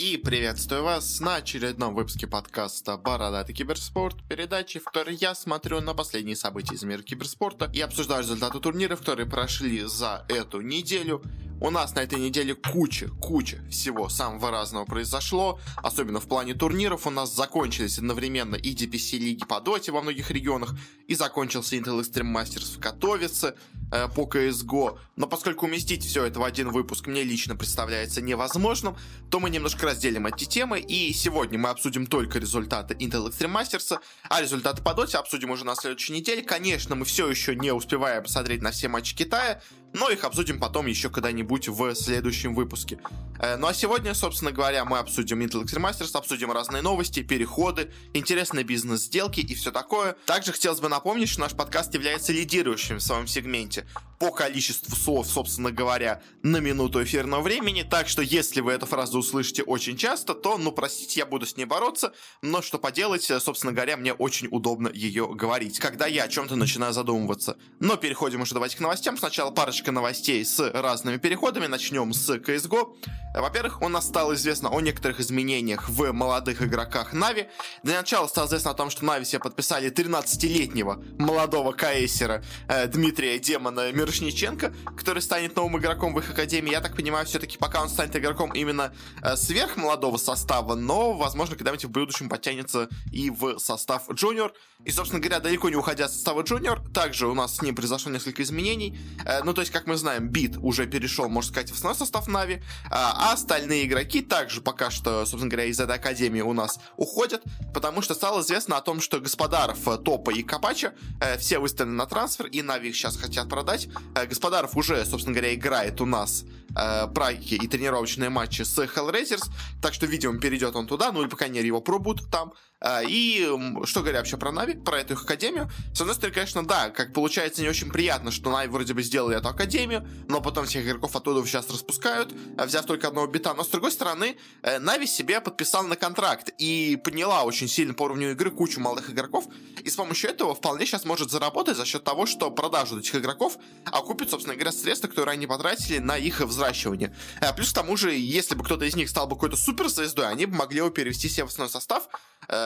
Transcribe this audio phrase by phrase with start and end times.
[0.00, 5.92] И приветствую вас на очередном выпуске подкаста «Бородатый киберспорт», передачи, в которой я смотрю на
[5.92, 11.22] последние события из мира киберспорта и обсуждаю результаты турниров, которые прошли за эту неделю.
[11.62, 17.06] У нас на этой неделе куча, куча всего самого разного произошло, особенно в плане турниров.
[17.06, 20.74] У нас закончились одновременно и DPC лиги по доте во многих регионах,
[21.06, 23.54] и закончился Intel Extreme Masters в Катовице
[23.92, 24.98] э, по CSGO.
[25.16, 28.96] Но поскольку уместить все это в один выпуск мне лично представляется невозможным,
[29.28, 33.98] то мы немножко разделим эти темы, и сегодня мы обсудим только результаты Intel Extreme Masters,
[34.30, 36.40] а результаты по доте обсудим уже на следующей неделе.
[36.40, 39.60] Конечно, мы все еще не успеваем посмотреть на все матчи Китая,
[39.92, 42.98] но их обсудим потом еще когда-нибудь в следующем выпуске.
[43.38, 47.90] Э, ну а сегодня, собственно говоря, мы обсудим Intel Extreme Masters, обсудим разные новости, переходы,
[48.14, 50.16] интересные бизнес-сделки и все такое.
[50.26, 53.86] Также хотелось бы напомнить, что наш подкаст является лидирующим в своем сегменте
[54.20, 57.82] по количеству слов, собственно говоря, на минуту эфирного времени.
[57.82, 61.56] Так что, если вы эту фразу услышите очень часто, то, ну, простите, я буду с
[61.56, 62.12] ней бороться.
[62.42, 66.92] Но что поделать, собственно говоря, мне очень удобно ее говорить, когда я о чем-то начинаю
[66.92, 67.56] задумываться.
[67.80, 69.16] Но переходим уже давайте к новостям.
[69.16, 71.66] Сначала парочка новостей с разными переходами.
[71.66, 72.94] Начнем с CSGO.
[73.32, 77.46] Во-первых, у нас стало известно о некоторых изменениях в молодых игроках Нави.
[77.84, 83.38] Для начала стало известно о том, что Нави себе подписали 13-летнего молодого каэсера э, Дмитрия
[83.38, 86.72] Демона Мир Мирошниченко, который станет новым игроком в их академии.
[86.72, 91.54] Я так понимаю, все-таки пока он станет игроком именно э, сверх молодого состава, но, возможно,
[91.54, 94.52] когда-нибудь в будущем подтянется и в состав junior.
[94.84, 98.10] И, собственно говоря, далеко не уходя от состава junior, также у нас с ним произошло
[98.10, 98.98] несколько изменений.
[99.24, 102.26] Э, ну, то есть, как мы знаем, B1T уже перешел, можно сказать, в основной состав
[102.26, 106.80] Navi, а, а остальные игроки также пока что, собственно говоря, из этой академии у нас
[106.96, 107.42] уходят,
[107.74, 111.96] потому что стало известно о том, что Господаров, э, Топа и Капача э, все выставлены
[111.96, 113.88] на трансфер, и Navi их сейчас хотят продать.
[114.14, 116.44] Э, Господаров уже, собственно говоря, играет у нас
[116.76, 119.50] э, практики и тренировочные матчи с Hellraisers,
[119.82, 122.52] так что, видимо, перейдет он туда, ну или, по крайней мере, его пробуют там.
[122.80, 123.46] Э, и
[123.84, 125.70] что говоря вообще про Нави, про эту их академию?
[125.94, 129.36] С одной стороны, конечно, да, как получается не очень приятно, что Нави вроде бы сделали
[129.36, 133.54] эту академию, но потом всех игроков оттуда сейчас распускают, э, взяв только одного бита.
[133.54, 138.04] Но, с другой стороны, э, Нави себе подписал на контракт и подняла очень сильно по
[138.04, 139.46] уровню игры кучу молодых игроков,
[139.82, 143.58] и с помощью этого вполне сейчас может заработать за счет того, что продажу этих игроков
[143.84, 147.14] окупит, собственно говоря, средства, которые они потратили на их взращивание.
[147.56, 150.56] Плюс к тому же, если бы кто-то из них стал бы какой-то суперзвездой, они бы
[150.56, 152.08] могли его перевести себе в основной состав,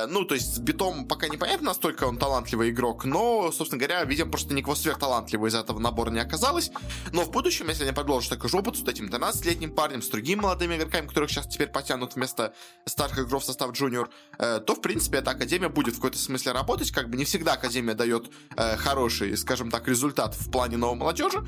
[0.08, 4.30] ну, то есть с битом пока непонятно, настолько он талантливый игрок, но, собственно говоря, видимо,
[4.30, 6.70] просто никого сверхталантливого из этого набора не оказалось.
[7.12, 10.40] Но в будущем, если они продолжат такой же опыт с этим 13-летним парнем, с другими
[10.40, 12.54] молодыми игроками, которых сейчас теперь потянут вместо
[12.86, 16.52] старых игроков в состав джуниор, э, то, в принципе, эта академия будет в какой-то смысле
[16.52, 16.90] работать.
[16.90, 21.44] Как бы не всегда академия дает э, хороший, скажем так, результат в плане новой молодежи,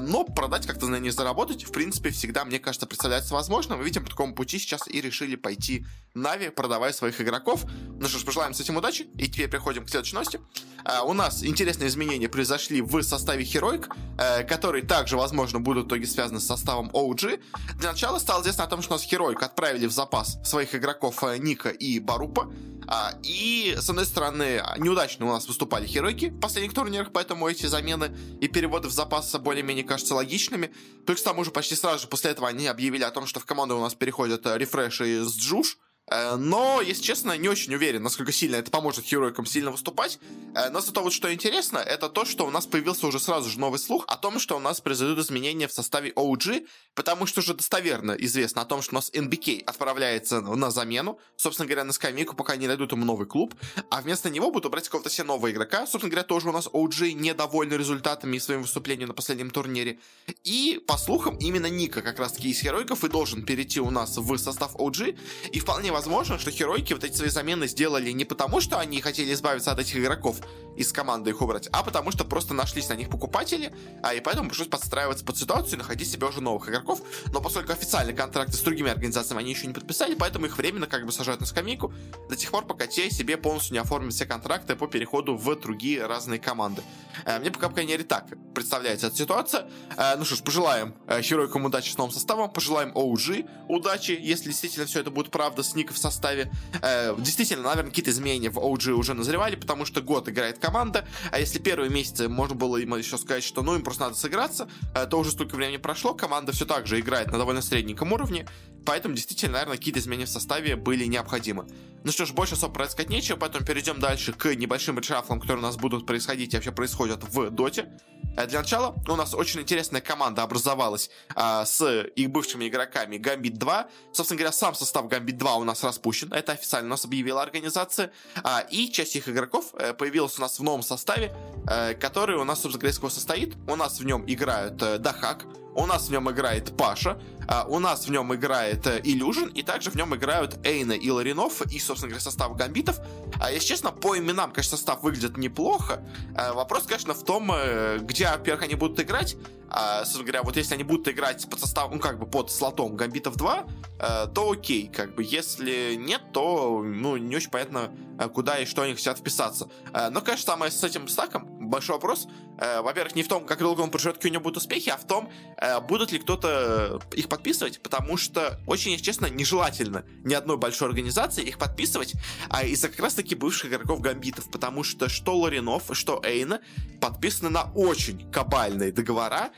[0.00, 3.78] но продать как-то на ней заработать, в принципе, всегда, мне кажется, представляется возможным.
[3.78, 7.64] Мы видим, по такому пути сейчас и решили пойти Нави, продавая своих игроков.
[8.00, 9.08] Ну что ж, пожелаем с этим удачи.
[9.18, 10.40] И теперь переходим к следующей новости.
[10.84, 15.88] А, у нас интересные изменения произошли в составе Heroic, а, которые также, возможно, будут в
[15.88, 17.40] итоге связаны с составом OG.
[17.78, 21.22] Для начала стало известно о том, что у нас Heroic отправили в запас своих игроков
[21.22, 22.50] а, Ника и Барупа.
[22.86, 27.66] А, и, с одной стороны, неудачно у нас выступали Херойки в последних турнирах, поэтому эти
[27.66, 30.72] замены и переводы в запас более-менее кажутся логичными.
[31.06, 33.44] Плюс к тому же почти сразу же после этого они объявили о том, что в
[33.44, 35.78] команду у нас переходят Рефреш и Сджуш.
[36.10, 40.18] Э, но, если честно, не очень уверен, насколько сильно это поможет херойкам сильно выступать.
[40.54, 43.60] Э, но зато вот что интересно, это то, что у нас появился уже сразу же
[43.60, 47.54] новый слух о том, что у нас произойдут изменения в составе OG, потому что уже
[47.54, 52.34] достоверно известно о том, что у нас NBK отправляется на замену, собственно говоря, на скамейку,
[52.34, 53.54] пока не найдут ему новый клуб,
[53.90, 55.86] а вместо него будут брать какого-то себе нового игрока.
[55.86, 60.00] Собственно говоря, тоже у нас OG недовольны результатами и своим выступлением на последнем турнире.
[60.42, 64.38] И, по слухам, именно Ника как раз-таки из Херойков и должен перейти у нас в
[64.38, 65.16] состав OG,
[65.52, 69.02] и вполне возможно возможно, что херойки вот эти свои замены сделали не потому, что они
[69.02, 70.38] хотели избавиться от этих игроков
[70.74, 73.70] из команды их убрать, а потому что просто нашлись на них покупатели,
[74.02, 77.02] а и поэтому пришлось подстраиваться под ситуацию и находить себе уже новых игроков.
[77.34, 81.04] Но поскольку официальные контракты с другими организациями они еще не подписали, поэтому их временно как
[81.04, 81.92] бы сажают на скамейку
[82.30, 86.06] до тех пор, пока те себе полностью не оформят все контракты по переходу в другие
[86.06, 86.82] разные команды.
[87.26, 88.24] Э, мне пока, по крайней мере, так
[88.54, 89.68] представляется эта ситуация.
[89.98, 94.46] Э, ну что ж, пожелаем э, Херойкам удачи с новым составом, пожелаем OG удачи, если
[94.46, 96.50] действительно все это будет правда с Ник в составе.
[96.82, 101.38] Э, действительно, наверное, какие-то изменения в OG уже назревали, потому что год играет команда, а
[101.38, 105.06] если первые месяцы можно было им еще сказать, что ну им просто надо сыграться, э,
[105.06, 108.46] то уже столько времени прошло, команда все так же играет на довольно средненьком уровне,
[108.84, 111.66] поэтому действительно, наверное, какие-то изменения в составе были необходимы.
[112.02, 115.58] Ну что ж, больше особо про сказать нечего, поэтому перейдем дальше к небольшим решафлам, которые
[115.58, 117.90] у нас будут происходить и вообще происходят в доте.
[118.36, 123.58] Э, для начала у нас очень интересная команда образовалась а, с их бывшими игроками Gambit
[123.58, 123.88] 2.
[124.12, 126.32] Собственно говоря, сам состав Gambit 2 у нас распущен.
[126.32, 128.12] Это официально у нас объявила организация.
[128.42, 131.34] А, и часть их игроков э, появилась у нас в новом составе,
[131.68, 133.56] э, который у нас, собственно говоря, состоит.
[133.68, 135.44] У нас в нем играют э, Дахак,
[135.80, 137.18] у нас в нем играет Паша,
[137.48, 141.62] а, у нас в нем играет Илюжин, и также в нем играют Эйна и Ларинов,
[141.62, 143.00] и, собственно говоря, состав гамбитов.
[143.40, 146.02] А, если честно, по именам, конечно, состав выглядит неплохо.
[146.36, 149.36] А, вопрос, конечно, в том, э, где, во-первых, они будут играть,
[149.70, 152.96] а, собственно говоря, вот если они будут играть под составом, ну, как бы под слотом
[152.96, 153.64] Гамбитов 2,
[153.98, 158.66] э, то окей, как бы, если нет, то, ну, не очень понятно, э, куда и
[158.66, 159.68] что они хотят вписаться.
[159.92, 162.28] Э, но, конечно, самое с этим стаком, большой вопрос,
[162.58, 164.96] э, во-первых, не в том, как долго он проживет, какие у него будут успехи, а
[164.96, 170.34] в том, э, будут ли кто-то их подписывать, потому что, очень, если честно, нежелательно ни
[170.34, 172.14] одной большой организации их подписывать
[172.48, 176.60] а из-за как раз-таки бывших игроков Гамбитов, потому что что Ларинов, что Эйна
[177.00, 179.50] подписаны на очень кабальные договора,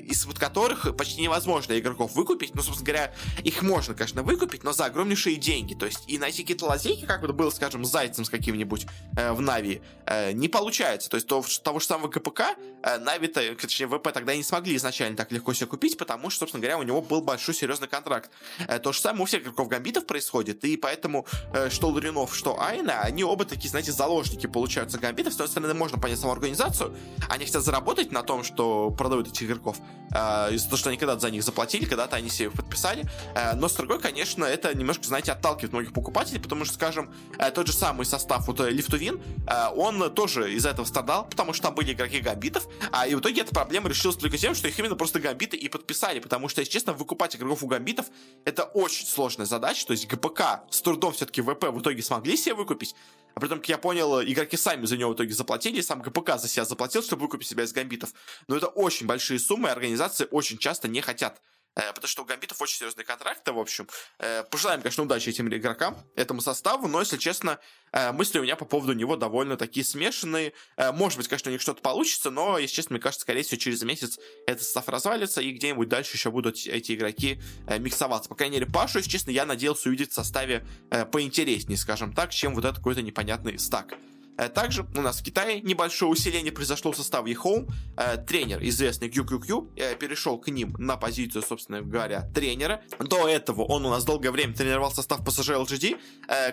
[0.00, 2.54] из вот которых почти невозможно игроков выкупить.
[2.54, 5.74] Ну, собственно говоря, их можно, конечно, выкупить, но за огромнейшие деньги.
[5.74, 8.86] То есть и найти какие-то лазейки, как вот было, скажем, с Зайцем с каким-нибудь
[9.16, 11.10] э, в Нави, э, не получается.
[11.10, 15.16] То есть то, того же самого КПК э, Нави, точнее, ВП тогда не смогли изначально
[15.16, 18.30] так легко себе купить, потому что, собственно говоря, у него был большой серьезный контракт.
[18.68, 22.60] Э, то же самое у всех игроков Гамбитов происходит, и поэтому э, что Ларинов, что
[22.60, 25.32] Айна, они оба такие, знаете, заложники получаются Гамбитов.
[25.32, 26.96] С той стороны, можно понять саму организацию.
[27.28, 31.20] Они хотят заработать на том, что продают этих игроков, э, из-за того, что они когда-то
[31.20, 33.04] за них заплатили, когда-то они себе их подписали.
[33.34, 37.50] Э, но с другой, конечно, это немножко, знаете, отталкивает многих покупателей, потому что, скажем, э,
[37.50, 41.74] тот же самый состав вот Лифтувин, э, он тоже из этого страдал, потому что там
[41.74, 44.96] были игроки гамбитов, а и в итоге эта проблема решилась только тем, что их именно
[44.96, 48.06] просто гамбиты и подписали, потому что, если честно, выкупать игроков у гамбитов
[48.44, 52.54] это очень сложная задача, то есть ГПК с трудом все-таки ВП в итоге смогли себе
[52.54, 52.94] выкупить,
[53.34, 56.38] а при этом, как я понял, игроки сами за него в итоге заплатили, сам ГПК
[56.38, 58.12] за себя заплатил, чтобы выкупить себя из гамбитов.
[58.48, 61.40] Но это очень большие суммы, и организации очень часто не хотят
[61.74, 63.88] потому что у Гамбитов очень серьезные контракты, в общем.
[64.18, 67.58] Э, пожелаем, конечно, удачи этим игрокам, этому составу, но, если честно,
[67.92, 70.52] э, мысли у меня по поводу него довольно такие смешанные.
[70.76, 73.82] Может быть, конечно, у них что-то получится, но, если честно, мне кажется, скорее всего, через
[73.82, 77.40] месяц этот состав развалится, и где-нибудь дальше еще будут эти игроки
[77.78, 78.28] миксоваться.
[78.28, 80.66] По крайней мере, Пашу, если честно, я надеялся увидеть в составе
[81.10, 83.94] поинтереснее, скажем так, чем вот этот какой-то непонятный стак.
[84.38, 87.70] Э, также у нас в Китае небольшое усиление произошло в составе Home.
[87.96, 92.82] Э, тренер, известный QQQ, э, перешел к ним на позицию, собственно говоря, тренера.
[92.98, 95.98] До этого он у нас долгое время тренировал состав PSG LGD,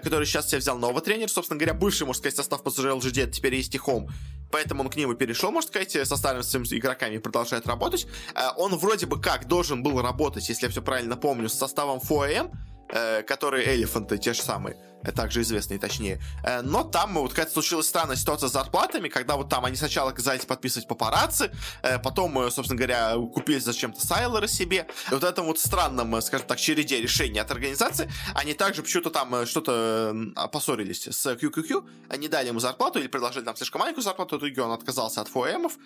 [0.02, 1.28] который сейчас себе взял нового тренера.
[1.28, 4.10] Собственно говоря, бывший, можно сказать, состав PSG LGD, это теперь есть и.
[4.52, 6.42] Поэтому он к ним и перешел, можно сказать, со старыми
[6.78, 8.08] игроками продолжает работать.
[8.58, 12.52] Он вроде бы как должен был работать, если я все правильно помню, с составом 4AM,
[13.26, 14.76] которые элефанты те же самые
[15.16, 16.22] также известные, точнее.
[16.44, 20.12] Э, но там вот какая-то случилась странная ситуация с зарплатами, когда вот там они сначала
[20.12, 21.52] казались подписывать папарацци,
[21.84, 24.88] э, потом, э, собственно говоря, купили зачем-то Сайлора себе.
[25.10, 29.46] И вот этом вот странном, скажем так, череде решений от организации, они также почему-то там
[29.46, 30.16] что-то
[30.52, 34.62] поссорились с QQQ, они дали ему зарплату или предложили там слишком маленькую зарплату, в итоге
[34.62, 35.78] он отказался от ФОМов,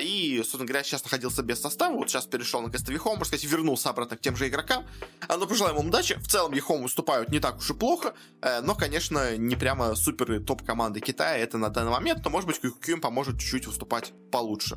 [0.00, 3.44] и, собственно говоря, сейчас находился без состава, вот сейчас перешел на кастовый Home, можно сказать,
[3.44, 4.84] вернулся обратно к тем же игрокам.
[5.28, 6.14] Но пожелаем ему удачи.
[6.20, 8.14] В целом, Ехом выступают не так уж и плохо.
[8.40, 12.48] Э, но, конечно, не прямо супер топ команды Китая это на данный момент, но, может
[12.48, 14.76] быть, QQ им поможет чуть-чуть выступать получше.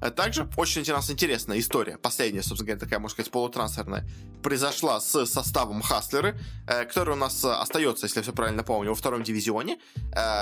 [0.00, 4.06] Э, также очень интересная, интересная история, последняя, собственно говоря, такая, можно сказать, полутрансферная,
[4.42, 8.94] произошла с составом Хаслеры, э, который у нас остается, если я все правильно помню, во
[8.94, 9.78] втором дивизионе.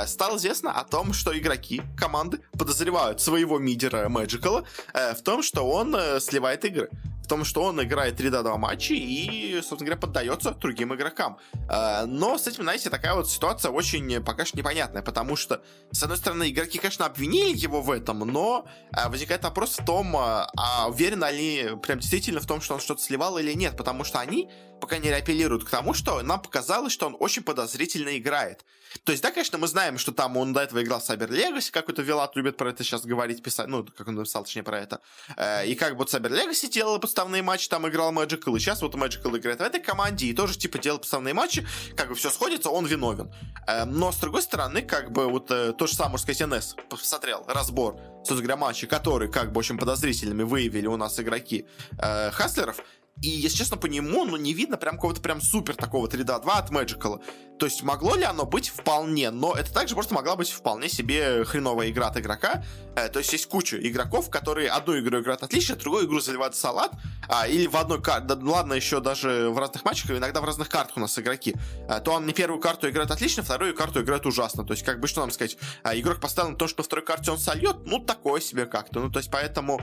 [0.06, 5.94] Стало известно о том, что игроки команды подозревают своего мидера Мэджикала в том, что он
[6.20, 6.90] сливает игры
[7.28, 11.36] в том, что он играет 3 до 2 матча и, собственно говоря, поддается другим игрокам.
[11.68, 15.60] А, но с этим, знаете, такая вот ситуация очень пока что непонятная, потому что,
[15.92, 20.16] с одной стороны, игроки, конечно, обвинили его в этом, но а, возникает вопрос в том,
[20.16, 24.04] а, а уверены ли прям действительно в том, что он что-то сливал или нет, потому
[24.04, 24.48] что они
[24.80, 28.64] пока не апеллируют к тому, что нам показалось, что он очень подозрительно играет.
[29.04, 31.70] То есть, да, конечно, мы знаем, что там он до этого играл в Cyber Legacy,
[31.70, 34.78] как это Вилат любит про это сейчас говорить, писать, ну, как он написал, точнее, про
[34.78, 35.00] это.
[35.36, 38.94] Э, и как вот Cyber Legacy делал подставные матчи, там играл Magical, и сейчас вот
[38.94, 41.66] Magical играет в этой команде, и тоже, типа, делал подставные матчи,
[41.96, 43.32] как бы все сходится, он виновен.
[43.66, 46.76] Э, но, с другой стороны, как бы вот э, то же самое, можно сказать, НС
[46.88, 51.66] посмотрел разбор, собственно говоря, матчи, которые, как бы, очень подозрительными выявили у нас игроки
[52.32, 52.78] Хаслеров,
[53.22, 56.70] И, если честно, по нему, ну, не видно прям какого-то прям супер такого 3D2 от
[56.70, 57.20] Magical.
[57.58, 61.44] То есть могло ли оно быть вполне, но это также просто могла быть вполне себе
[61.44, 62.62] хреновая игра от игрока.
[62.94, 66.58] Э, то есть есть куча игроков, которые одну игру играют отлично, другую игру заливают в
[66.58, 66.92] салат,
[67.28, 70.44] а, или в одной карте, да, ну ладно, еще даже в разных матчах, иногда в
[70.44, 71.54] разных картах у нас игроки.
[71.88, 74.64] А, то он не первую карту играет отлично, вторую карту играет ужасно.
[74.64, 77.30] То есть, как бы, что нам сказать, а, игрок поставил на то, что второй карте
[77.30, 79.00] он сольет, ну, такое себе как-то.
[79.00, 79.80] Ну, то есть, поэтому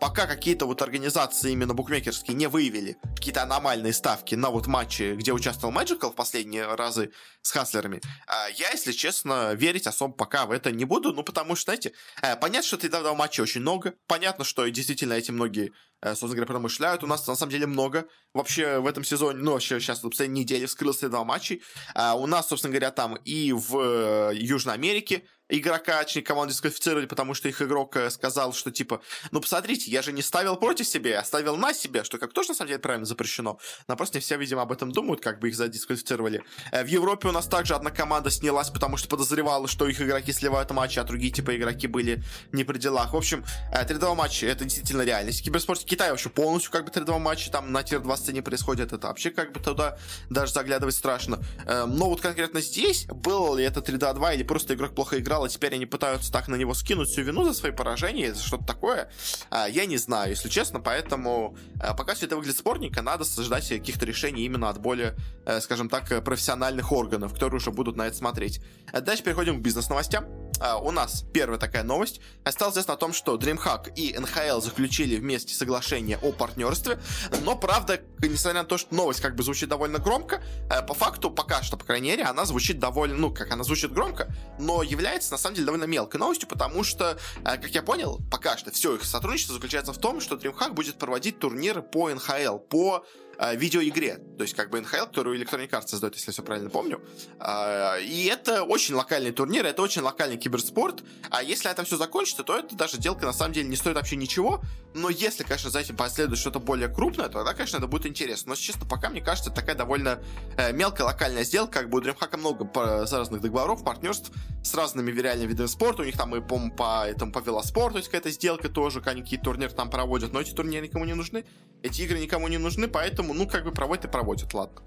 [0.00, 5.32] пока какие-то вот организации именно букмекерские не выявили какие-то аномальные ставки на вот матчи, где
[5.32, 6.97] участвовал Magical в последние разы
[7.42, 11.56] с Хаслерами, а, я, если честно, верить особо пока в это не буду, ну, потому
[11.56, 15.72] что, знаете, э, понятно, что ты давал матчей очень много, понятно, что действительно эти многие
[16.00, 17.02] Э, собственно говоря, промышляют.
[17.02, 18.06] У нас на самом деле много.
[18.32, 21.62] Вообще в этом сезоне, ну, вообще сейчас в последней неделе вскрылось два матчей.
[21.94, 27.06] А у нас, собственно говоря, там и в э, Южной Америке игрока, точнее, команду дисквалифицировали,
[27.06, 29.00] потому что их игрок э, сказал, что типа,
[29.30, 32.50] ну посмотрите, я же не ставил против себя, я ставил на себя, что как тоже
[32.50, 33.58] на самом деле правильно запрещено.
[33.86, 36.42] Но просто не все, видимо, об этом думают, как бы их задисквалифицировали.
[36.72, 40.70] В Европе у нас также одна команда снялась, потому что подозревала, что их игроки сливают
[40.70, 43.12] матчи, а другие типа игроки были не при делах.
[43.12, 45.40] В общем, 3-2 матча это действительно реальность.
[45.40, 48.92] В киберспорте Китай вообще полностью как бы 3-2 матча там на тир-2 сцене происходит.
[48.92, 49.98] Это вообще как бы туда
[50.30, 51.40] даже заглядывать страшно.
[51.66, 55.48] Эм, но вот конкретно здесь, было ли это 3-2 или просто игрок плохо играл, и
[55.48, 59.10] теперь они пытаются так на него скинуть всю вину за свои поражения, за что-то такое,
[59.50, 63.68] э, я не знаю, если честно, поэтому э, пока все это выглядит спорненько, надо ждать
[63.68, 65.14] каких-то решений именно от более,
[65.46, 68.60] э, скажем так, профессиональных органов, которые уже будут на это смотреть.
[68.92, 70.47] Дальше переходим к бизнес-новостям.
[70.82, 72.20] У нас первая такая новость.
[72.48, 76.98] Стало известно о том, что DreamHack и NHL заключили вместе соглашение о партнерстве,
[77.42, 80.42] но, правда, несмотря на то, что новость как бы звучит довольно громко,
[80.88, 84.34] по факту, пока что, по крайней мере, она звучит довольно, ну, как она звучит громко,
[84.58, 88.72] но является, на самом деле, довольно мелкой новостью, потому что, как я понял, пока что
[88.72, 93.04] все их сотрудничество заключается в том, что DreamHack будет проводить турниры по NHL, по
[93.38, 94.18] э, видеоигре.
[94.36, 97.00] То есть как бы NHL, которую Electronic Arts создает, если я все правильно помню.
[97.40, 101.02] Э, и это очень локальный турнир, это очень локальный киберспорт.
[101.30, 104.16] А если это все закончится, то это даже сделка на самом деле не стоит вообще
[104.16, 104.62] ничего.
[104.94, 108.50] Но если, конечно, за этим последует что-то более крупное, то тогда, конечно, это будет интересно.
[108.50, 110.22] Но, честно, пока, мне кажется, такая довольно
[110.56, 111.80] э, мелкая локальная сделка.
[111.80, 112.68] Как бы у DreamHack много
[113.10, 116.02] разных договоров, партнерств с разными реальными видами спорта.
[116.02, 119.72] У них там и, по по, этому, по велоспорту есть какая-то сделка тоже, какие турниры
[119.72, 120.32] там проводят.
[120.32, 121.44] Но эти турниры никому не нужны.
[121.82, 124.82] Эти игры никому не нужны, поэтому поэтому, ну, как бы проводит и проводит, ладно.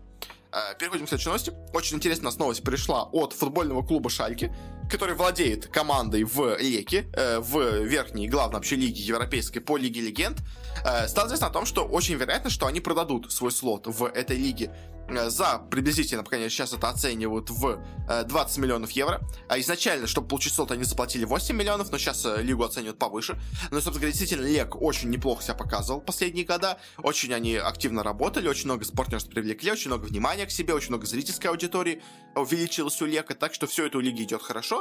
[0.51, 1.53] Э, переходим к следующей новости.
[1.74, 4.53] Очень интересная новость пришла от футбольного клуба Шальки,
[4.91, 10.39] который владеет командой в Леке, э, в верхней главной вообще лиге европейской по Лиге Легенд.
[10.83, 14.36] Э, стало известно о том, что очень вероятно, что они продадут свой слот в этой
[14.36, 14.71] лиге
[15.12, 19.21] Э, за приблизительно, по крайней мере, сейчас это оценивают в 20 э, миллионов евро.
[19.48, 23.39] А изначально, чтобы получить слот, они заплатили 8 миллионов, но сейчас э, лигу оценивают повыше.
[23.71, 26.79] Но, собственно говоря, действительно, Лег очень неплохо себя показывал последние года.
[26.98, 31.05] Очень они активно работали, очень много партнерств привлекли, очень много внимания к себе, очень много
[31.05, 32.01] зрительской аудитории
[32.36, 34.80] увеличилось у Лека, так что все это у лиги идет хорошо.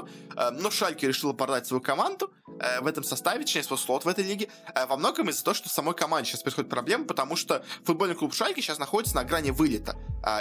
[0.52, 2.32] Но Шальки решила продать свою команду
[2.80, 4.48] в этом составе, точнее, свой слот в этой лиге,
[4.88, 8.34] во многом из-за того, что в самой команде сейчас происходит проблема, потому что футбольный клуб
[8.34, 9.96] Шальки сейчас находится на грани вылета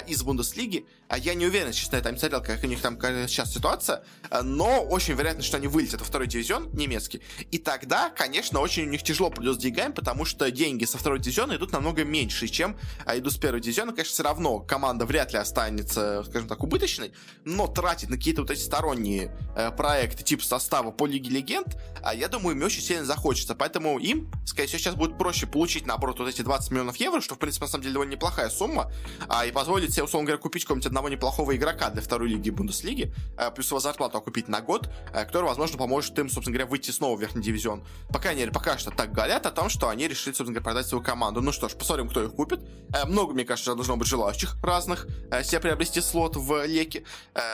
[0.07, 0.85] из Бундеслиги.
[1.17, 4.03] Я не уверен, честно, я там не как у них там сейчас ситуация,
[4.43, 7.21] но очень вероятно, что они вылетят во второй дивизион немецкий.
[7.51, 11.19] И тогда, конечно, очень у них тяжело придет с деньгами, потому что деньги со второго
[11.19, 13.91] дивизиона идут намного меньше, чем идут с первого дивизиона.
[13.91, 17.13] Конечно, все равно команда вряд ли останется, скажем так, убыточной,
[17.45, 22.13] но тратить на какие-то вот эти сторонние э, проекты типа состава по Лиге Легенд, а,
[22.13, 23.55] я думаю, им очень сильно захочется.
[23.55, 27.35] Поэтому им, скорее всего, сейчас будет проще получить, наоборот, вот эти 20 миллионов евро, что,
[27.35, 28.91] в принципе, на самом деле довольно неплохая сумма,
[29.27, 33.13] а, и позволит себе, условно говоря, купить какого-нибудь одного неплохого игрока для второй лиги Бундеслиги,
[33.37, 36.91] э, плюс его зарплату окупить на год, э, который, возможно, поможет им, собственно говоря, выйти
[36.91, 37.83] снова в верхний дивизион.
[38.11, 40.87] По крайней мере, пока что так говорят о том, что они решили, собственно говоря, продать
[40.87, 41.41] свою команду.
[41.41, 42.61] Ну что ж, посмотрим, кто их купит.
[42.93, 45.07] Э, много, мне кажется, должно быть желающих разных
[45.43, 47.03] себе приобрести слот в Леке.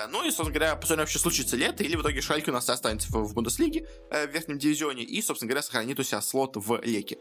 [0.09, 2.70] Ну и, собственно говоря, посмотрим, вообще случится ли это, или в итоге Шальки у нас
[2.70, 7.17] останется в Бундеслиге, в верхнем дивизионе, и, собственно говоря, сохранит у себя слот в Леке.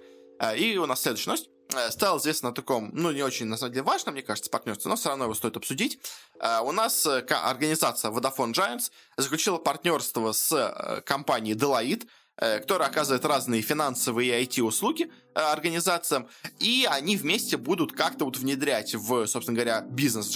[0.57, 1.51] И у нас следующая новость.
[1.73, 4.89] Э, стал известно о таком, ну, не очень, на самом деле, важно, мне кажется, партнерство,
[4.89, 5.99] но все равно его стоит обсудить.
[6.41, 12.07] Э, у нас э, организация Vodafone Giants заключила партнерство с компанией Deloitte,
[12.37, 16.29] которая оказывает разные финансовые и IT-услуги организациям,
[16.61, 20.35] и они вместе будут как-то вот внедрять в, собственно говоря, бизнес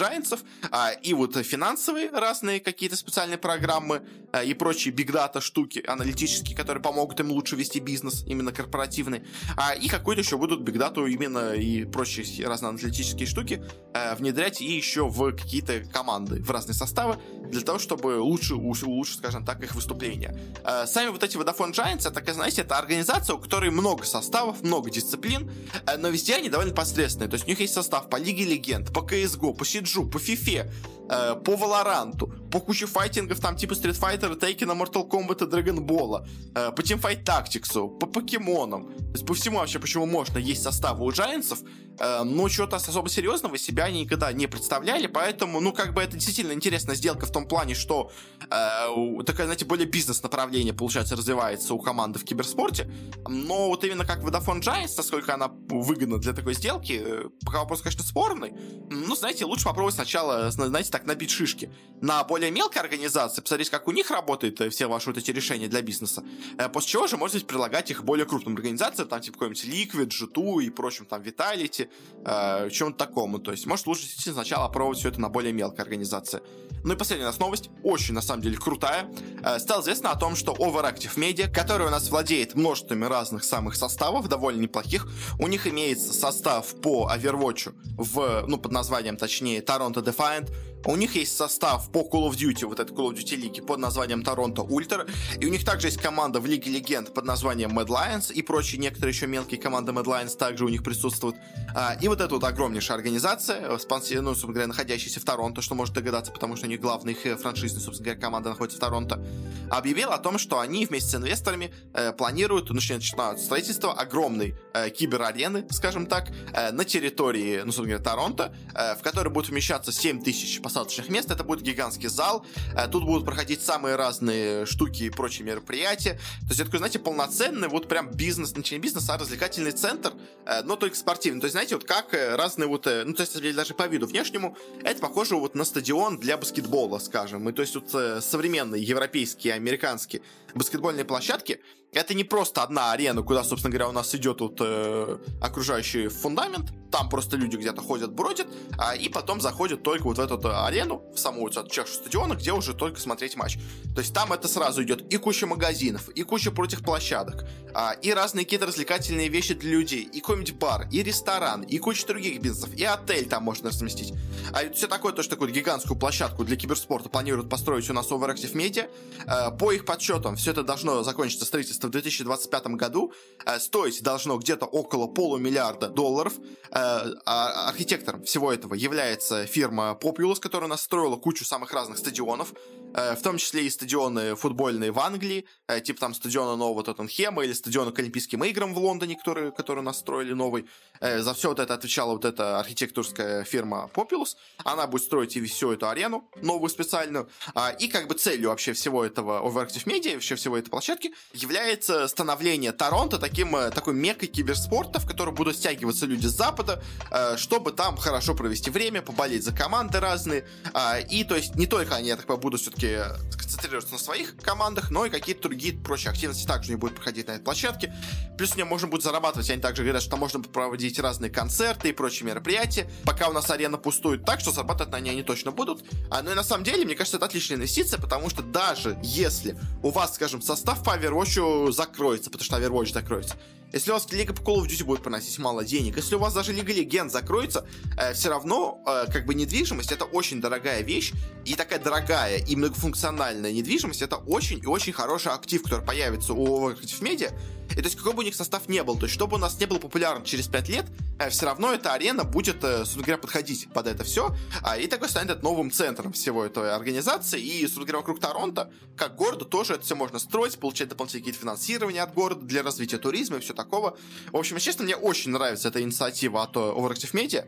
[0.70, 4.02] а, и вот финансовые разные какие-то специальные программы
[4.32, 9.22] а, и прочие бигдата штуки аналитические, которые помогут им лучше вести бизнес, именно корпоративный,
[9.56, 13.62] а, и какой-то еще будут бигдату именно и прочие разные аналитические штуки
[13.94, 19.18] а, внедрять и еще в какие-то команды, в разные составы, для того, чтобы лучше, улучшить,
[19.18, 20.38] скажем так, их выступления.
[20.86, 24.90] Сами вот эти Vodafone Giants, это, знаете, это организация, у которой много составов, много много
[24.90, 25.50] дисциплин,
[25.86, 27.28] э, но везде они довольно посредственные.
[27.28, 30.70] То есть у них есть состав по Лиге Легенд, по CSGO, по Сиджу, по FIFA,
[31.10, 35.78] э, по Валоранту, по куче файтингов, там типа Street Fighter, Tekken, Mortal Kombat и Dragon
[35.78, 38.86] Ball, э, по Teamfight Tactics, по покемонам.
[38.86, 41.64] То есть по всему вообще, почему можно есть составы у Giants,
[41.98, 46.52] но чего-то особо серьезного себя они никогда не представляли, поэтому, ну, как бы это действительно
[46.52, 52.18] интересная сделка в том плане, что э, такая, знаете, более бизнес-направление, получается, развивается у команды
[52.18, 52.90] в киберспорте,
[53.26, 57.82] но вот именно как Vodafone Giants, насколько она выгодна для такой сделки, э, пока вопрос,
[57.82, 58.52] конечно, спорный,
[58.90, 63.88] ну, знаете, лучше попробовать сначала, знаете, так набить шишки на более мелкой организации, посмотреть, как
[63.88, 66.24] у них работают э, все ваши вот эти решения для бизнеса,
[66.58, 70.08] э, после чего же, может быть, прилагать их более крупным организациям, там, типа, какой-нибудь Liquid,
[70.08, 71.87] G2 и прочим, там, Vitality,
[72.24, 76.40] э, чем-то такому, то есть, может, лучше сначала пробовать все это на более мелкой организации.
[76.84, 79.10] Ну и последняя у нас новость, очень, на самом деле, крутая.
[79.42, 83.74] Э, стало известно о том, что Overactive Media, которая у нас владеет множествами разных самых
[83.76, 90.04] составов, довольно неплохих, у них имеется состав по Overwatch в, ну, под названием, точнее, Toronto
[90.04, 90.50] Defiant,
[90.84, 93.78] у них есть состав по Call of Duty, вот этой Call of Duty лиги, под
[93.78, 95.06] названием Торонто Ультра.
[95.38, 98.80] И у них также есть команда в Лиге Легенд под названием Mad Lions и прочие
[98.80, 101.36] некоторые еще мелкие команды Mad Lions также у них присутствуют.
[101.74, 105.74] А, и вот эта вот огромнейшая организация, спонсор, ну, собственно говоря, находящаяся в Торонто, что
[105.74, 108.80] может догадаться, потому что у них главная их э, франшизная, собственно говоря, команда находится в
[108.80, 109.24] Торонто,
[109.70, 115.66] объявила о том, что они вместе с инвесторами э, планируют, начинать строительство огромной э, киберарены,
[115.70, 120.22] скажем так, э, на территории, ну, собственно говоря, Торонто, э, в которой будет вмещаться 7
[120.22, 121.30] тысяч посадочных мест.
[121.30, 122.44] Это будет гигантский зал.
[122.76, 126.14] Э, тут будут проходить самые разные штуки и прочие мероприятия.
[126.42, 130.12] То есть это такой, знаете, полноценный вот прям бизнес, ну, не бизнес, а развлекательный центр,
[130.44, 131.40] э, но только спортивный.
[131.40, 134.58] То есть, знаете, вот как э, разные вот, ну, то есть даже по виду внешнему,
[134.84, 137.48] это похоже вот на стадион для баскетбола, скажем.
[137.48, 137.90] И то есть вот
[138.22, 140.20] современные европейские, американские
[140.54, 141.60] баскетбольные площадки,
[141.92, 146.70] это не просто одна арена, куда, собственно говоря, у нас идет вот э, окружающий фундамент,
[146.90, 148.46] там просто люди где-то ходят, бродят,
[148.78, 152.52] а, и потом заходят только вот в эту арену, в саму вот чашу стадиона, где
[152.52, 153.58] уже только смотреть матч.
[153.94, 158.12] То есть там это сразу идет и куча магазинов, и куча прочих площадок, а, и
[158.12, 162.74] разные какие-то развлекательные вещи для людей, и какой-нибудь бар, и ресторан, и куча других бизнесов,
[162.74, 164.12] и отель там можно разместить.
[164.52, 168.52] А все такое, то, что такую гигантскую площадку для киберспорта планируют построить у нас Overactive
[168.54, 168.90] Media.
[169.26, 173.12] А, по их подсчетам, все это должно закончиться строительство в 2025 году,
[173.44, 176.34] а, стоить должно где-то около полумиллиарда долларов,
[176.70, 182.52] Э, а архитектором всего этого является фирма Populous, которая настроила кучу самых разных стадионов,
[182.94, 187.44] э, в том числе и стадионы футбольные в Англии, э, типа там стадиона нового Тоттенхема
[187.44, 190.66] или стадиона к Олимпийским играм в Лондоне, которые, которые настроили новый.
[191.00, 194.34] За все вот это отвечала вот эта архитектурская фирма Populous.
[194.64, 197.28] Она будет строить и всю эту арену, новую специальную.
[197.54, 202.06] А, и как бы целью вообще всего этого Overactive Media, вообще всего этой площадки, является
[202.06, 207.72] становление Торонто таким, такой мекой киберспорта, в который будут стягиваться люди с запада, э, чтобы
[207.72, 210.46] там хорошо провести время, поболеть за команды разные.
[210.74, 212.98] А, и то есть не только они, я так понимаю, будут все-таки
[213.32, 217.32] концентрироваться на своих командах, но и какие-то другие прочие активности также не будут проходить на
[217.32, 217.94] этой площадке.
[218.36, 221.92] Плюс мне можно будет зарабатывать, они также говорят, что там можно проводить разные концерты и
[221.92, 225.84] прочие мероприятия, пока у нас арена пустует так, что зарабатывать на ней они точно будут.
[226.10, 229.58] А, ну и на самом деле, мне кажется, это отличная инвестиция, потому что даже если
[229.82, 233.36] у вас, скажем, состав по Overwatch закроется, потому что Overwatch закроется,
[233.72, 236.34] если у вас Лига по Call of Duty будет приносить мало денег, если у вас
[236.34, 237.66] даже Лига Легенд закроется,
[237.98, 241.12] э, все равно э, как бы недвижимость это очень дорогая вещь,
[241.44, 246.46] и такая дорогая и многофункциональная недвижимость это очень и очень хороший актив, который появится у
[246.46, 247.32] Overactive Media,
[247.72, 249.58] и то есть какой бы у них состав не был, то есть чтобы у нас
[249.60, 250.86] не был популярен через 5 лет,
[251.18, 254.86] э, все равно эта арена будет, э, собственно говоря, подходить под это все, а, и
[254.86, 259.74] такой станет новым центром всего этой организации, и, собственно говоря, вокруг Торонто, как города, тоже
[259.74, 263.54] это все можно строить, получать дополнительные какие-то финансирования от города для развития туризма и все
[263.58, 263.96] такого.
[264.32, 267.44] В общем, честно, мне очень нравится эта инициатива от Overactive Media,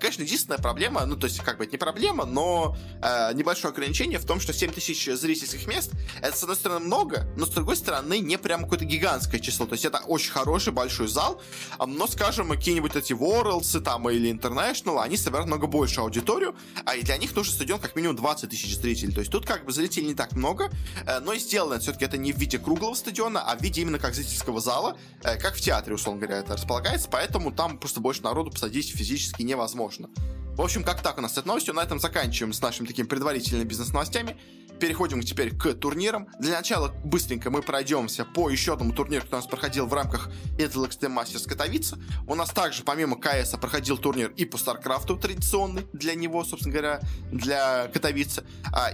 [0.00, 4.18] Конечно, единственная проблема, ну, то есть, как бы это не проблема, но э, небольшое ограничение
[4.18, 7.76] в том, что 7 тысяч зрительских мест, это, с одной стороны, много, но, с другой
[7.76, 9.66] стороны, не прям какое-то гигантское число.
[9.66, 11.40] То есть, это очень хороший большой зал,
[11.78, 17.16] но, скажем, какие-нибудь эти Worlds там или International, они собирают много больше аудиторию, а для
[17.16, 19.12] них нужен стадион как минимум 20 тысяч зрителей.
[19.12, 20.70] То есть, тут как бы зрителей не так много,
[21.06, 23.98] э, но и сделано все-таки это не в виде круглого стадиона, а в виде именно
[23.98, 28.22] как зрительского зала, э, как в театре, условно говоря, это располагается, поэтому там просто больше
[28.22, 30.08] народу посадить физически не невозможно.
[30.56, 31.74] В общем, как так у нас с этой новостью.
[31.74, 34.36] На этом заканчиваем с нашими такими предварительными бизнес-новостями.
[34.80, 36.28] Переходим теперь к турнирам.
[36.38, 40.30] Для начала быстренько мы пройдемся по еще одному турниру, который у нас проходил в рамках
[40.58, 41.98] Intel Extreme Masters Катовица.
[42.26, 47.00] У нас также, помимо КС, проходил турнир и по Старкрафту традиционный для него, собственно говоря,
[47.30, 48.42] для Катовицы.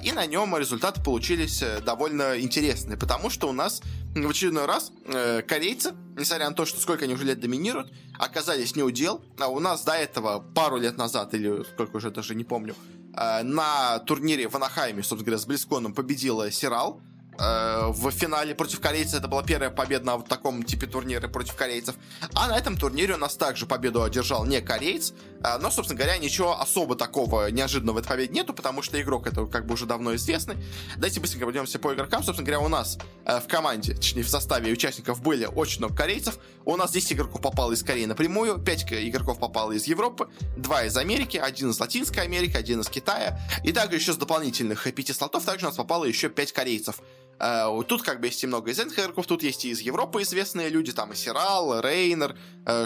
[0.03, 3.81] И на нем результаты получились э, довольно интересные, потому что у нас
[4.14, 8.75] в очередной раз э, корейцы несмотря на то, что сколько они уже лет доминируют, оказались
[8.75, 9.22] не удел.
[9.38, 12.75] А у нас до этого пару лет назад, или сколько уже даже не помню,
[13.16, 17.00] на турнире в Анахайме, собственно говоря, с Близконом победила Сирал.
[17.38, 19.14] Э, в финале против корейцев.
[19.14, 21.94] Это была первая победа на вот таком типе турнира против корейцев.
[22.35, 26.19] А на этом турнире у нас также победу одержал не кореец, э, но, собственно говоря,
[26.19, 29.87] ничего особо такого неожиданного в этой победе нету, потому что игрок это как бы уже
[29.87, 30.57] давно известный.
[30.97, 32.23] Давайте быстренько пройдемся по игрокам.
[32.23, 36.39] Собственно говоря, у нас э, в команде, точнее в составе участников были очень много корейцев.
[36.65, 40.97] У нас 10 игроков попало из Кореи напрямую, 5 игроков попало из Европы, 2 из
[40.97, 43.39] Америки, 1 из Латинской Америки, 1 из Китая.
[43.63, 47.01] И также еще с дополнительных 5 слотов также у нас попало еще 5 корейцев.
[47.38, 50.68] Uh, тут как бы есть и много известных игроков, тут есть и из Европы известные
[50.68, 52.37] люди, там и Serral, Reynor,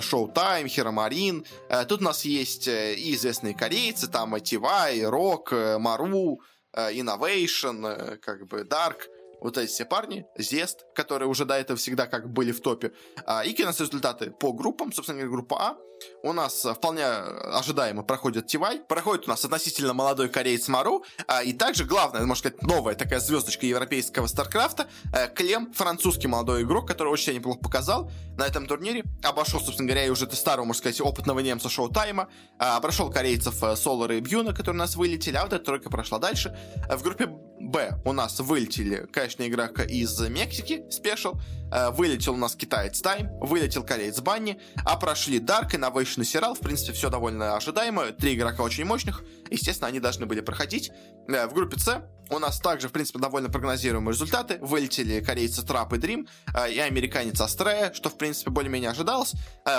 [0.01, 1.45] ShoWTimE, HeRoMaRinE.
[1.69, 6.41] Uh, тут у нас есть и известные корейцы, там TY, Rogue, Maru,
[6.75, 9.09] Innovation, как бы Dark
[9.41, 12.93] вот эти все парни, Zest, которые уже до этого всегда как были в топе.
[13.27, 15.77] А, и у нас результаты по группам, собственно говоря, группа А.
[16.23, 21.53] У нас вполне ожидаемо проходит TY, проходит у нас относительно молодой кореец Maru, а, и
[21.53, 26.89] также главное, можно сказать, новая такая звездочка европейского StarCraft а, э, Клем, французский молодой игрок,
[26.89, 31.01] который очень неплохо показал на этом турнире, обошел, собственно говоря, и уже старого, можно сказать,
[31.03, 35.53] опытного немца Шоу-Тайма, а, обошел корейцев Солара и Бьюна, которые у нас вылетели, а вот
[35.53, 36.57] эта тройка прошла дальше.
[36.89, 37.29] В группе
[37.71, 38.01] Б.
[38.05, 41.35] У нас вылетели, конечно, игрока из Мексики, Спешл,
[41.73, 46.55] э, вылетел у нас китаец Тайм, вылетел кореец Банни, а прошли Дарк, Innovation и Сирал,
[46.55, 50.91] в принципе, все довольно ожидаемо, три игрока очень мощных, естественно, они должны были проходить.
[51.29, 55.93] Э, в группе С у нас также, в принципе, довольно прогнозируемые результаты, вылетели корейцы Трап
[55.93, 59.35] и Дрим, э, и американец Астрея, что, в принципе, более-менее ожидалось.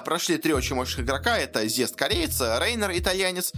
[0.06, 3.52] Прошли три очень мощных игрока, это Зест кореец, Рейнер итальянец,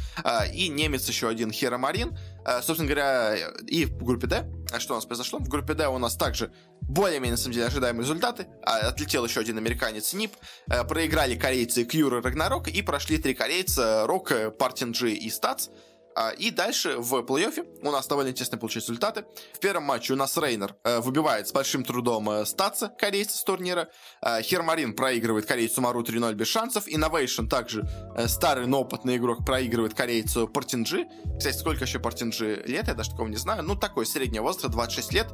[0.51, 2.17] и немец еще один Хера Марин,
[2.61, 3.35] собственно говоря,
[3.67, 4.45] и в группе D.
[4.71, 5.39] А что у нас произошло?
[5.39, 6.51] В группе D у нас также
[6.81, 8.47] более-менее, на самом деле, ожидаемые результаты.
[8.63, 10.33] А, отлетел еще один американец Нип.
[10.67, 12.67] Э, проиграли корейцы Кьюр и Рагнарок.
[12.67, 15.69] И прошли три корейца Рок, Партинджи и Стац.
[16.15, 19.25] А, и дальше в плей-оффе у нас довольно интересные получились результаты.
[19.53, 23.43] В первом матче у нас Рейнер э, выбивает с большим трудом э, стаца корейца с
[23.43, 23.89] турнира.
[24.21, 26.87] Э, Хермарин проигрывает корейцу Мару 3-0 без шансов.
[26.87, 27.87] Innovation также
[28.27, 31.07] старый, но опытный игрок проигрывает корейцу Портинджи.
[31.37, 33.63] Кстати, сколько еще Портинджи лет, я даже такого не знаю.
[33.63, 35.27] Ну, такой среднего возраста, 26 лет.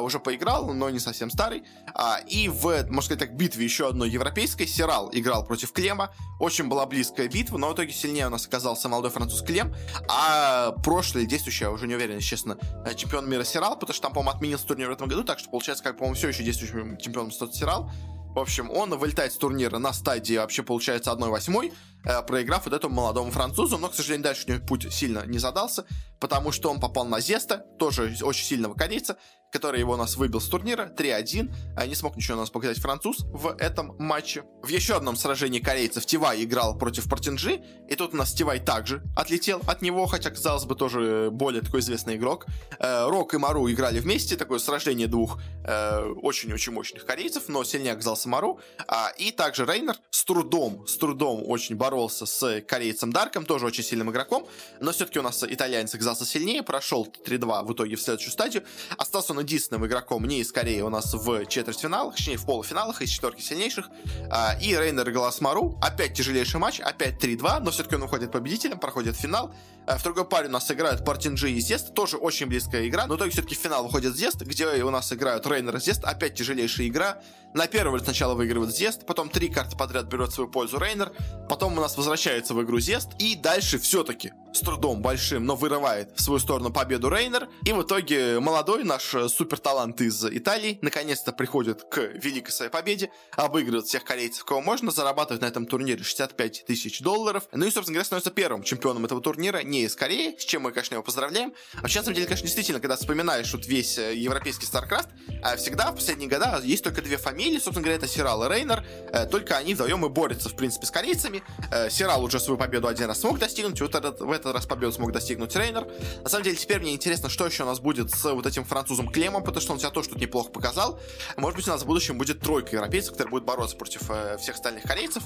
[0.00, 1.62] Уже поиграл, но не совсем старый.
[1.94, 6.12] А, и в, можно сказать так, битве еще одной европейской Сирал играл против Клема.
[6.40, 9.74] Очень была близкая битва, но в итоге сильнее у нас оказался молодой француз Клем.
[10.08, 14.02] А а прошлый действующий, я уже не уверен, честно, э, чемпион мира Сирал, потому что
[14.02, 16.96] там, по-моему, отменился турнир в этом году, так что получается, как, по-моему, все еще действующим
[16.98, 17.90] чемпионом стал Сирал.
[18.34, 21.72] В общем, он вылетает с турнира на стадии вообще, получается, 1-8,
[22.04, 25.38] э, проиграв вот этому молодому французу, но, к сожалению, дальше у него путь сильно не
[25.38, 25.86] задался,
[26.18, 29.16] потому что он попал на Зеста, тоже очень сильного корейца,
[29.56, 31.50] который его у нас выбил с турнира 3-1.
[31.76, 34.44] А не смог ничего у нас показать француз в этом матче.
[34.62, 39.02] В еще одном сражении корейцев Тивай играл против Портинджи, и тут у нас Тивай также
[39.16, 42.44] отлетел от него, хотя, казалось бы, тоже более такой известный игрок.
[42.78, 47.94] Э, Рок и Мару играли вместе, такое сражение двух э, очень-очень мощных корейцев, но сильнее
[47.94, 48.60] оказался Мару.
[48.86, 53.84] А, и также Рейнер с трудом, с трудом очень боролся с корейцем Дарком, тоже очень
[53.84, 54.46] сильным игроком,
[54.80, 58.64] но все-таки у нас итальянец оказался сильнее, прошел 3-2 в итоге в следующую стадию.
[58.98, 63.10] Остался он единственным игроком не из Кореи у нас в четвертьфиналах, точнее в полуфиналах из
[63.10, 63.88] четверки сильнейших.
[64.30, 65.78] А, и Рейнер Галасмару.
[65.80, 69.54] Опять тяжелейший матч, опять 3-2, но все-таки он уходит победителем, проходит финал.
[69.86, 73.14] А, в другой паре у нас играют Партинджи и Зест, тоже очень близкая игра, но
[73.14, 76.34] в итоге все-таки в финал выходит Зест, где у нас играют Рейнер и Зест, опять
[76.34, 77.22] тяжелейшая игра.
[77.56, 81.10] На первом сначала выигрывает Зест, потом три карты подряд берет в свою пользу Рейнер,
[81.48, 86.12] потом у нас возвращается в игру Зест, и дальше все-таки с трудом большим, но вырывает
[86.14, 91.32] в свою сторону победу Рейнер, и в итоге молодой наш супер талант из Италии наконец-то
[91.32, 96.64] приходит к великой своей победе, обыгрывает всех корейцев, кого можно, зарабатывает на этом турнире 65
[96.66, 100.44] тысяч долларов, ну и, собственно говоря, становится первым чемпионом этого турнира, не из Кореи, с
[100.44, 101.54] чем мы, конечно, его поздравляем.
[101.74, 105.08] Вообще, на самом деле, конечно, действительно, когда вспоминаешь вот весь э, европейский StarCraft,
[105.42, 108.84] а всегда в последние года есть только две фамилии, собственно говоря, это Сирал и Рейнер,
[109.12, 111.42] э, только они вдвоем и борются, в принципе, с корейцами.
[111.70, 114.92] Э, Сирал уже свою победу один раз смог достигнуть, вот этот, в этот раз победу
[114.92, 115.86] смог достигнуть Рейнер.
[116.22, 119.08] На самом деле, теперь мне интересно, что еще у нас будет с вот этим французом
[119.10, 121.00] Клемом, потому что он себя тоже тут неплохо показал.
[121.36, 124.56] Может быть, у нас в будущем будет тройка европейцев, которые будут бороться против э, всех
[124.56, 125.22] остальных корейцев.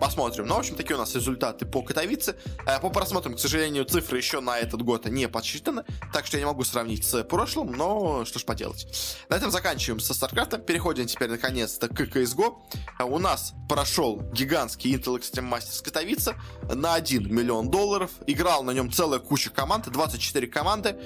[0.00, 0.46] Посмотрим.
[0.46, 2.36] Но, в общем, такие у нас результаты по Катовице.
[2.82, 6.46] По просмотрам, к сожалению, цифры еще на этот год не подсчитаны, так что я не
[6.46, 8.86] могу сравнить с прошлым, но что ж поделать.
[9.28, 10.64] На этом заканчиваем со StarCraft.
[10.64, 12.56] Переходим теперь наконец-то CSGO.
[13.00, 16.36] У нас прошел гигантский Intel Extreme Masters Катовица
[16.74, 18.12] на 1 миллион долларов.
[18.26, 20.96] Играл на нем целая куча команд, 24 команды.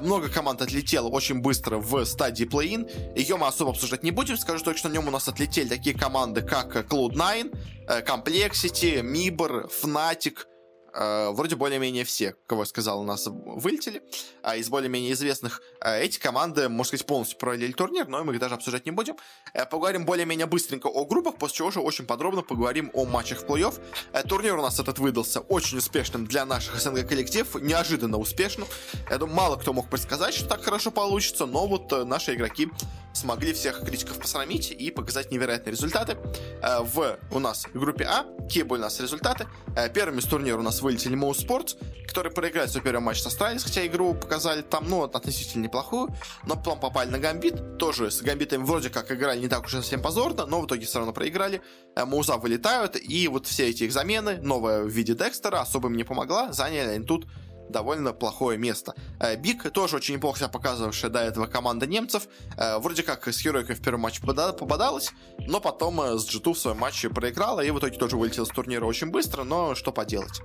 [0.00, 2.88] Много команд отлетело очень быстро в стадии плей-ин.
[3.14, 4.38] Ее мы особо обсуждать не будем.
[4.38, 7.54] Скажу только, что на нем у нас отлетели такие команды, как Cloud9,
[8.06, 10.51] Complexity, Mibor, Fnatic, э,
[10.94, 14.02] вроде более-менее все, кого я сказал, у нас вылетели.
[14.42, 18.40] А из более-менее известных э, эти команды, можно сказать, полностью провалили турнир, но мы их
[18.40, 19.16] даже обсуждать не будем.
[19.54, 23.44] Э, поговорим более-менее быстренько о группах, после чего уже очень подробно поговорим о матчах в
[23.44, 23.80] плей-офф.
[24.12, 28.68] Э, турнир у нас этот выдался очень успешным для наших СНГ коллектив, неожиданно успешным.
[29.10, 32.68] Я думаю, мало кто мог предсказать, что так хорошо получится, но вот э, наши игроки
[33.12, 36.16] смогли всех критиков посрамить и показать невероятные результаты.
[36.62, 39.46] Э, в у нас группе А, какие были у нас результаты?
[39.76, 41.76] Э, первыми с турнира у нас вылетели mousesports,
[42.06, 46.14] которые проиграли свой первый матч с Astralis, хотя игру показали там, ну, относительно неплохую,
[46.46, 50.02] но потом попали на Гамбит, тоже с Гамбитами вроде как играли не так уж совсем
[50.02, 51.62] позорно, но в итоге все равно проиграли.
[51.96, 55.96] Э, Мауза вылетают, и вот все эти их замены, новая в виде Декстера, особо им
[55.96, 57.26] не помогла, заняли они тут
[57.68, 58.94] довольно плохое место.
[59.20, 62.28] Э, Биг тоже очень неплохо себя показывавшая до этого команда немцев.
[62.56, 66.58] Э, вроде как с Херойкой в первом матче попадалась, но потом э, с G2 в
[66.58, 70.40] своем матче проиграла и в итоге тоже вылетела с турнира очень быстро, но что поделать.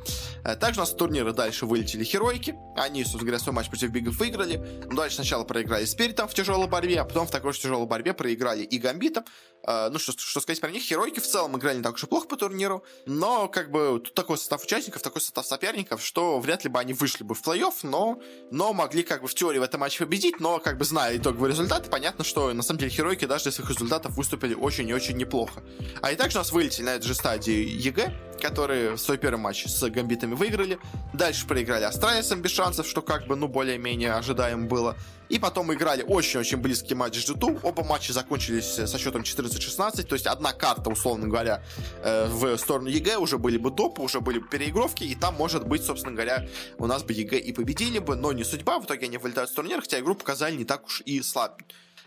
[0.60, 2.56] Также у нас с турнира дальше вылетели Херойки.
[2.76, 4.58] Они, собственно говоря, свой матч против Бигов выиграли.
[4.86, 8.14] Но дальше сначала проиграли Спиритом в тяжелой борьбе, а потом в такой же тяжелой борьбе
[8.14, 9.26] проиграли и Гамбитом.
[9.66, 12.28] Ну, что, что сказать про них, Херойки в целом играли не так уж и плохо
[12.28, 16.70] по турниру, но как бы тут такой состав участников, такой состав соперников, что вряд ли
[16.70, 19.82] бы они вышли бы в плей-офф, но, но могли как бы в теории в этом
[19.82, 23.50] матче победить, но как бы зная итоговые результаты, понятно, что на самом деле Херойки даже
[23.50, 25.62] из своих результатов выступили очень и очень неплохо.
[26.02, 29.66] А и также у нас вылетели на этой же стадии EG, которые свой первый матч
[29.66, 30.80] с гамбитами выиграли.
[31.14, 34.96] Дальше проиграли Астралисом без шансов, что как бы, ну, более-менее ожидаемо было.
[35.30, 37.60] И потом играли очень-очень близкий матч с G2.
[37.64, 40.04] Оба матча закончились со счетом 14-16.
[40.04, 41.64] То есть одна карта, условно говоря,
[42.02, 45.04] э, в сторону EG уже были бы допы, уже были бы переигровки.
[45.04, 46.48] И там, может быть, собственно говоря,
[46.78, 48.16] у нас бы EG и победили бы.
[48.16, 48.80] Но не судьба.
[48.80, 51.62] В итоге они вылетают с турнира, хотя игру показали не так уж и слаб.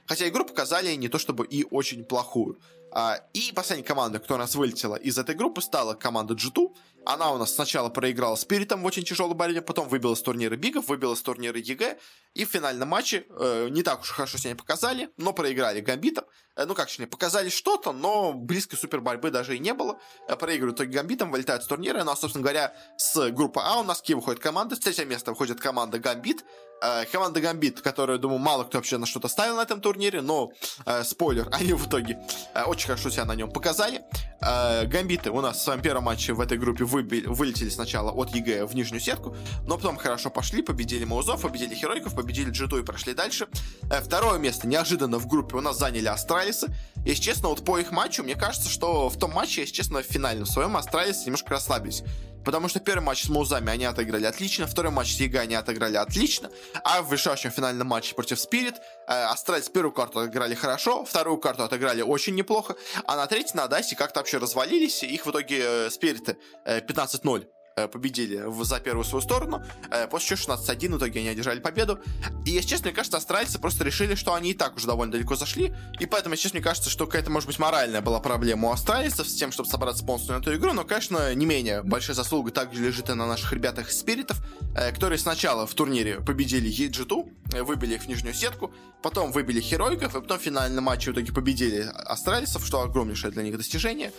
[0.06, 2.58] Хотя игру показали не то чтобы и очень плохую.
[2.92, 6.74] А, и последняя команда, кто нас вылетела из этой группы, стала команда G2.
[7.06, 10.88] Она у нас сначала проиграла Спиритом в очень тяжелой борьбе, потом выбила с турнира Бигов,
[10.88, 11.98] выбила с турнира EG.
[12.34, 16.24] И в финальном матче э, не так уж хорошо себя показали, но проиграли Гамбитом.
[16.56, 19.98] Э, ну как, точнее, показали что-то, но близкой супер борьбы даже и не было.
[20.28, 22.02] Э, проигрывают итоге Гамбитом, вылетают с турнира.
[22.04, 25.30] Ну а, собственно говоря, с группы А у нас Ки выходит команда, с третьего места
[25.30, 26.44] выходит команда Гамбит.
[26.82, 30.52] Э, команда Гамбит, которую, думаю, мало кто вообще на что-то ставил на этом турнире, но,
[30.86, 32.18] э, спойлер, они в итоге
[32.54, 34.02] э, очень хорошо себя на нем показали.
[34.40, 38.30] Э, Гамбиты у нас в своем первом матче в этой группе выби- вылетели сначала от
[38.30, 39.36] EG в нижнюю сетку,
[39.66, 43.48] но потом хорошо пошли, победили Маузов, победили Херойков, победили G2 и прошли дальше.
[43.90, 46.06] Э, второе место неожиданно в группе у нас заняли
[46.50, 46.74] Астралисы.
[47.04, 50.06] Если честно, вот по их матчу, мне кажется, что в том матче, если честно, в
[50.06, 52.02] финальном своем Астралисы немножко расслабились.
[52.44, 55.96] Потому что первый матч с Маузами они отыграли отлично, второй матч с EG они отыграли
[55.96, 56.50] отлично,
[56.84, 61.64] а в решающем финальном матче против Spirit э, Astralis первую карту отыграли хорошо, вторую карту
[61.64, 65.90] отыграли очень неплохо, а на третьей на Дайсе как-то вообще развалились, их в итоге э,
[65.90, 71.20] Спириты э, 15-0 Э, победили за первую свою сторону, э, после чего 16-1 в итоге
[71.20, 71.98] они одержали победу.
[72.44, 75.36] И, если честно, мне кажется, австралийцы просто решили, что они и так уже довольно далеко
[75.36, 78.72] зашли, и поэтому, если честно, мне кажется, что какая-то, может быть, моральная была проблема у
[78.72, 82.50] австралийцев с тем, чтобы собраться полностью на эту игру, но, конечно, не менее большая заслуга
[82.50, 84.38] также лежит и на наших ребятах спиритов,
[84.74, 90.14] э, которые сначала в турнире победили G2, выбили их в нижнюю сетку, потом выбили Херойков,
[90.14, 94.12] и потом в финальном матче в итоге победили австралийцев, что огромнейшее для них достижение.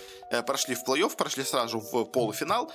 [0.46, 2.72] Прошли в плей-офф, прошли сразу в полуфинал,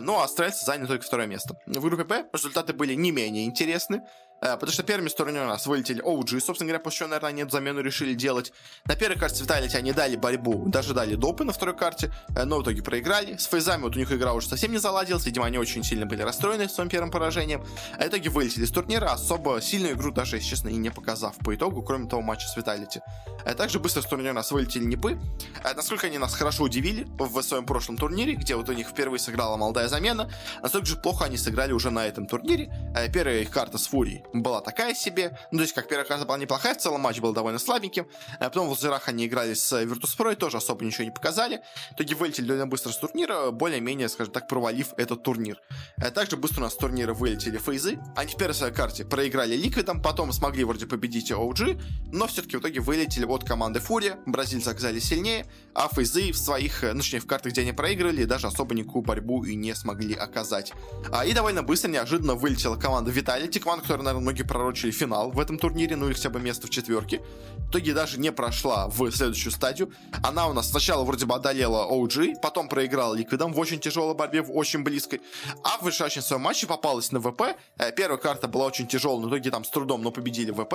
[0.00, 1.56] ну а австралийцы заняли только второе место.
[1.66, 4.02] В группе Б результаты были не менее интересны.
[4.40, 7.52] Э, потому что первыми стороны у нас вылетели OG, собственно говоря, после чего, наверное, эту
[7.52, 8.52] замену решили делать.
[8.84, 12.58] На первой карте Vitality они дали борьбу, даже дали допы на второй карте, э, но
[12.58, 13.36] в итоге проиграли.
[13.36, 16.22] С фейзами вот у них игра уже совсем не заладилась, видимо, они очень сильно были
[16.22, 17.64] расстроены своим первым поражением.
[17.98, 21.36] А в итоге вылетели с турнира, особо сильную игру даже, если честно, и не показав
[21.38, 23.00] по итогу, кроме того матча с Vitality.
[23.44, 25.18] А также быстро с турнира у нас вылетели Непы.
[25.62, 29.56] Насколько они нас хорошо удивили в своем прошлом турнире, где вот у них впервые сыграла
[29.56, 30.30] молодая замена,
[30.62, 32.70] настолько же плохо они сыграли уже на этом турнире.
[33.12, 35.38] Первая их карта с Фурией была такая себе.
[35.50, 38.06] Ну, то есть, как первая карта была неплохая, в целом матч был довольно слабеньким.
[38.38, 41.62] А потом в лазерах они играли с Virtus.pro и тоже особо ничего не показали.
[41.92, 45.60] В итоге вылетели довольно быстро с турнира, более-менее, скажем так, провалив этот турнир.
[45.98, 47.98] А также быстро у нас с турнира вылетели фейзы.
[48.16, 51.80] Они в первой своей карте проиграли Ликвидом, потом смогли вроде победить OG,
[52.12, 54.18] но все-таки в итоге вылетели от команды Фурия.
[54.26, 58.46] Бразильцы оказались сильнее, а фейзы в своих, ну, точнее, в картах, где они проиграли, даже
[58.46, 60.72] особо никакую борьбу и не смогли оказать.
[61.10, 65.30] А, и довольно быстро, неожиданно вылетела команда Vitality, команда, которая, наверное, наверное, многие пророчили финал
[65.30, 67.20] в этом турнире, ну или хотя бы место в четверке.
[67.56, 69.92] В итоге даже не прошла в следующую стадию.
[70.22, 74.42] Она у нас сначала вроде бы одолела OG, потом проиграла Ликвидом в очень тяжелой борьбе,
[74.42, 75.20] в очень близкой.
[75.64, 77.56] А в решающем своем матче попалась на ВП.
[77.78, 80.74] Э, первая карта была очень тяжелая, но в итоге там с трудом, но победили ВП.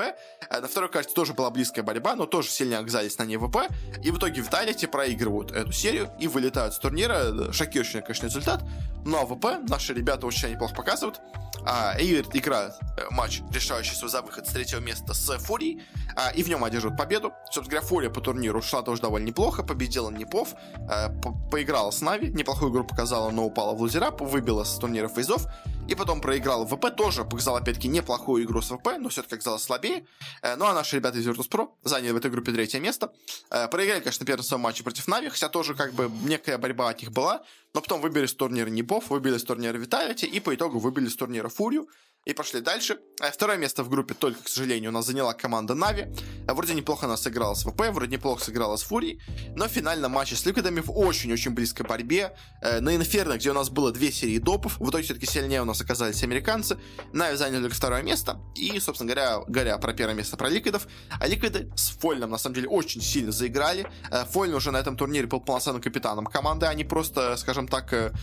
[0.50, 3.70] Э, на второй карте тоже была близкая борьба, но тоже сильно оказались на ней ВП.
[4.04, 7.52] И в итоге Vitality проигрывают эту серию и вылетают с турнира.
[7.52, 8.64] Шокирующий, конечно, результат.
[9.06, 11.22] Но ну, ВП наши ребята очень неплохо показывают.
[11.66, 15.82] А, и играют э, матч, решающийся за выход с третьего места с Фурией,
[16.16, 17.34] а, и в нем одерживают победу.
[17.46, 20.54] Собственно говоря, Фурия по турниру шла тоже довольно неплохо, победила Непов,
[20.90, 25.08] а, по поиграла с Navi, неплохую игру показала, но упала в лузерап, выбила с турнира
[25.08, 25.46] фейзов,
[25.88, 30.06] и потом проиграла ВП, тоже показал опять-таки неплохую игру с ВП, но все-таки оказалось слабее.
[30.42, 33.12] Э, ну а наши ребята из Virtus.pro заняли в этой группе третье место.
[33.50, 37.02] Э, проиграли, конечно, первый своем матче против Нави, хотя тоже как бы некая борьба от
[37.02, 37.44] них была,
[37.74, 41.16] но потом выбили с турнира Непов, выбили с турнира Виталити и по итогу выбили с
[41.16, 41.88] турнира Фурию
[42.26, 43.00] и пошли дальше.
[43.22, 46.08] Э, второе место в группе только, к сожалению, у нас заняла команда Нави.
[46.48, 49.22] Э, вроде неплохо она сыграла с ВП, вроде неплохо сыграла с Фурией,
[49.56, 52.36] но в финальном матче с Ликвидами в очень-очень близкой борьбе.
[52.62, 55.66] Э, на Инферно, где у нас было две серии допов, в итоге все-таки сильнее у
[55.66, 56.78] нас оказались американцы.
[57.12, 60.88] Нави заняли второе место, и, собственно говоря, говоря про первое место про Ликвидов,
[61.20, 63.86] а Ликвиды с Фольном, на самом деле, очень сильно заиграли.
[64.32, 68.14] Фольн уже на этом турнире был полноценным капитаном команды, а не просто, скажем так,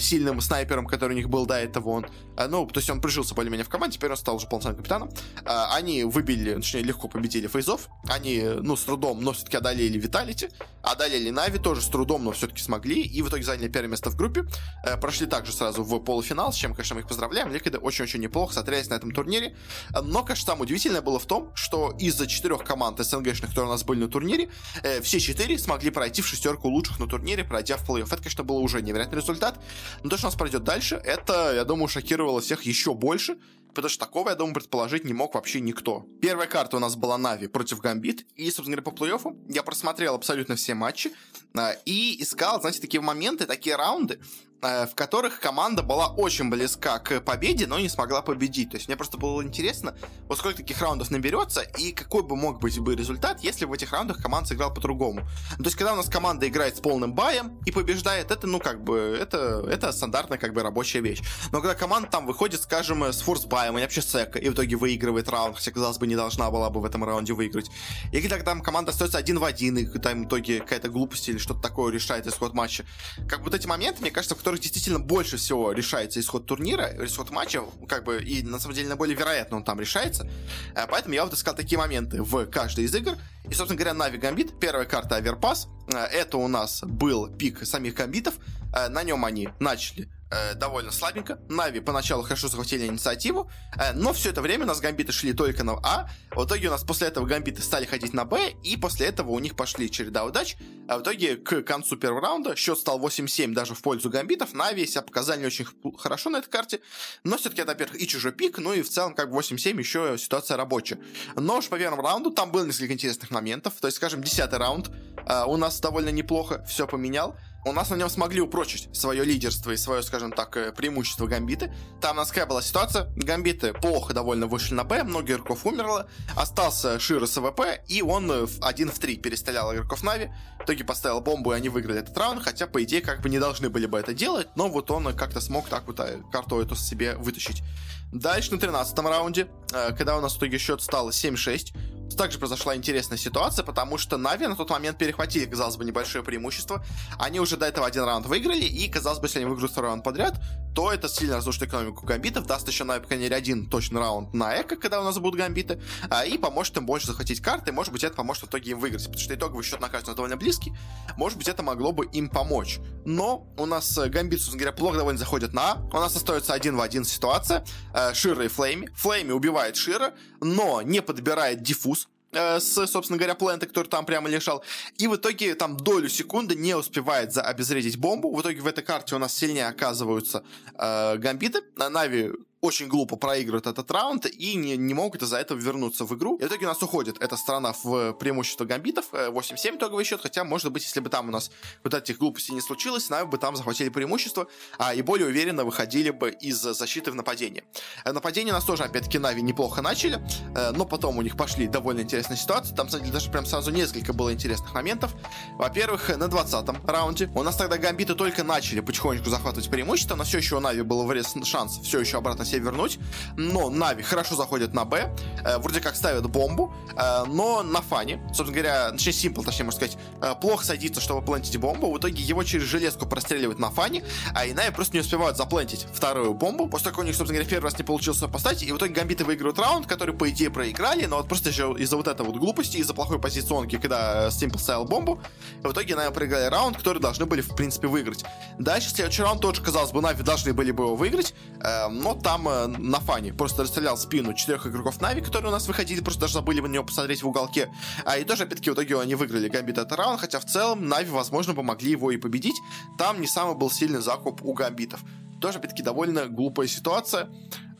[0.00, 2.06] сильным снайпером, который у них был до этого он.
[2.48, 5.10] Ну, то есть он прижился более-менее в команде, теперь он стал уже полноценным капитаном.
[5.44, 7.88] А, они выбили, точнее, легко победили фейзов.
[8.08, 10.50] Они, ну, с трудом, но все-таки одолели Виталити.
[10.82, 13.02] Одолели Нави тоже с трудом, но все-таки смогли.
[13.02, 14.44] И в итоге заняли первое место в группе.
[14.84, 17.52] Э, прошли также сразу в полуфинал, с чем, конечно, мы их поздравляем.
[17.52, 19.56] Ликвиды очень-очень неплохо смотрелись на этом турнире.
[19.90, 23.84] Но, конечно, самое удивительное было в том, что из-за четырех команд СНГшных, которые у нас
[23.84, 24.50] были на турнире,
[24.82, 28.06] э, все четыре смогли пройти в шестерку лучших на турнире, пройдя в плей-офф.
[28.06, 29.58] Это, конечно, было уже невероятный результат.
[30.02, 33.35] Но то, что у нас пройдет дальше, это, я думаю, шокировало всех еще больше
[33.76, 36.06] потому что такого, я думаю, предположить не мог вообще никто.
[36.20, 40.14] Первая карта у нас была Нави против Гамбит, и, собственно говоря, по плей-оффу я просмотрел
[40.14, 41.12] абсолютно все матчи
[41.54, 44.18] а, и искал, знаете, такие моменты, такие раунды,
[44.60, 48.70] в которых команда была очень близка к победе, но не смогла победить.
[48.70, 49.96] То есть мне просто было интересно,
[50.28, 53.92] вот сколько таких раундов наберется и какой бы мог быть бы результат, если в этих
[53.92, 55.20] раундах команда сыграла по-другому.
[55.56, 58.58] Ну, то есть когда у нас команда играет с полным баем и побеждает, это, ну,
[58.58, 61.20] как бы, это, это стандартная, как бы, рабочая вещь.
[61.52, 65.28] Но когда команда там выходит, скажем, с форс-баем или вообще с и в итоге выигрывает
[65.28, 67.70] раунд, хотя, казалось бы, не должна была бы в этом раунде выиграть.
[68.12, 71.38] И когда там команда остается один в один, и там в итоге какая-то глупость или
[71.38, 72.84] что-то такое решает исход матча.
[73.28, 77.32] Как вот эти моменты, мне кажется, в которых действительно больше всего решается исход турнира, исход
[77.32, 80.30] матча, как бы, и на самом деле наиболее вероятно он там решается.
[80.76, 83.16] Э, поэтому я вот искал такие моменты в каждой из игр.
[83.50, 87.94] И, собственно говоря, Нави Гамбит, первая карта Аверпас, э, это у нас был пик самих
[87.94, 88.34] гамбитов,
[88.72, 91.38] э, на нем они начали э, довольно слабенько.
[91.48, 95.64] Нави поначалу хорошо захватили инициативу, э, но все это время у нас гамбиты шли только
[95.64, 96.08] на А.
[96.34, 99.38] В итоге у нас после этого гамбиты стали ходить на Б, и после этого у
[99.38, 100.56] них пошли череда удач.
[100.88, 104.54] А в итоге к концу первого раунда счет стал 8-7 даже в пользу гамбитов.
[104.54, 105.66] Нави себя показали не очень
[105.98, 106.80] хорошо на этой карте,
[107.24, 110.16] но все-таки это, во-первых, и чужой пик, ну и в целом как бы 8-7 еще
[110.18, 110.98] ситуация рабочая.
[111.34, 113.74] Но уж по первому раунду там было несколько интересных моментов.
[113.80, 114.90] То есть, скажем, 10 раунд
[115.26, 119.72] э, у нас довольно неплохо все поменял у нас на нем смогли упрочить свое лидерство
[119.72, 121.74] и свое, скажем так, э, преимущество Гамбиты.
[122.00, 123.12] Там у нас какая была ситуация?
[123.16, 128.30] Гамбиты плохо довольно вышли на Б, много игроков умерло, остался Широ с AWP, и он
[128.30, 130.30] э, один в три перестрелял игроков Нави.
[130.60, 133.40] В итоге поставил бомбу, и они выиграли этот раунд, хотя, по идее, как бы не
[133.40, 136.76] должны были бы это делать, но вот он как-то смог так вот э, карту эту
[136.76, 137.64] себе вытащить.
[138.12, 141.74] Дальше на 13 раунде, когда у нас в итоге счет стал 7-6,
[142.16, 146.84] также произошла интересная ситуация, потому что Нави на тот момент перехватили, казалось бы, небольшое преимущество.
[147.18, 150.04] Они уже до этого один раунд выиграли, и, казалось бы, если они выиграют второй раунд
[150.04, 150.40] подряд,
[150.74, 154.34] то это сильно разрушит экономику гамбитов, даст еще Нави, по крайней мере, один точный раунд
[154.34, 157.92] на eco, когда у нас будут гамбиты, а, и поможет им больше захватить карты, может
[157.92, 160.72] быть, это поможет в итоге им выиграть, потому что итоговый счет на карте довольно близкий,
[161.16, 162.78] может быть, это могло бы им помочь.
[163.04, 166.54] Но у нас э, гамбит, собственно говоря, плохо довольно заходит на А, у нас остается
[166.54, 168.88] один в один ситуация, э, Широ и Флейми.
[168.94, 170.12] Флейми убивает Широ,
[170.54, 174.62] но не подбирает defuse, Э, с, собственно говоря, плента, который там прямо лежал.
[174.98, 178.34] И в итоге там долю секунды не успевает за обезвредить бомбу.
[178.34, 181.62] В итоге в этой карте у нас сильнее оказываются э, гамбиты.
[181.76, 186.36] Нави очень глупо проигрывают этот раунд и не, не могут из-за этого вернуться в игру.
[186.36, 190.20] И в итоге у нас уходит эта сторона в преимущество гамбитов, 8-7 э, итоговый счет,
[190.20, 191.50] хотя, может быть, если бы там у нас
[191.84, 196.10] вот этих глупостей не случилось, нами бы там захватили преимущество а, и более уверенно выходили
[196.10, 197.64] бы из защиты в нападение.
[198.04, 200.20] Э, нападение у нас тоже, опять-таки, Нави неплохо начали,
[200.54, 202.74] э, но потом у них пошли довольно интересные ситуации.
[202.74, 205.14] Там, кстати, даже прям сразу несколько было интересных моментов.
[205.54, 210.38] Во-первых, на 20-м раунде у нас тогда гамбиты только начали потихонечку захватывать преимущество, но все
[210.38, 212.98] еще у Нави был врез шанс все еще обратно себе вернуть,
[213.36, 218.20] но Нави хорошо заходят на Б, э, вроде как ставят бомбу, э, но на фане,
[218.28, 222.22] собственно говоря, точнее, Симпл, точнее, можно сказать, э, плохо садится, чтобы плантить бомбу, в итоге
[222.22, 226.68] его через железку простреливают на фане, а и Нави просто не успевают заплантить вторую бомбу,
[226.68, 229.24] после того, у них, собственно говоря, первый раз не получилось поставить, и в итоге Гамбиты
[229.24, 232.94] выигрывают раунд, который, по идее, проиграли, но вот просто из-за вот этой вот глупости, из-за
[232.94, 235.20] плохой позиционки, когда Симпл ставил бомбу,
[235.62, 238.24] в итоге Нави проиграли раунд, который должны были, в принципе, выиграть.
[238.58, 242.35] Дальше следующий раунд тоже, казалось бы, Нави должны были бы его выиграть, э, но там
[242.48, 246.60] э, Нафани просто расстрелял спину четырех игроков Нави, которые у нас выходили, просто даже забыли
[246.60, 247.70] на него посмотреть в уголке.
[248.04, 251.10] А и тоже, опять-таки, в итоге они выиграли Гамбит этот раунд, хотя в целом Нави,
[251.10, 252.56] возможно, помогли его и победить.
[252.98, 255.00] Там не самый был сильный закуп у Гамбитов.
[255.40, 257.28] Тоже, опять-таки, довольно глупая ситуация.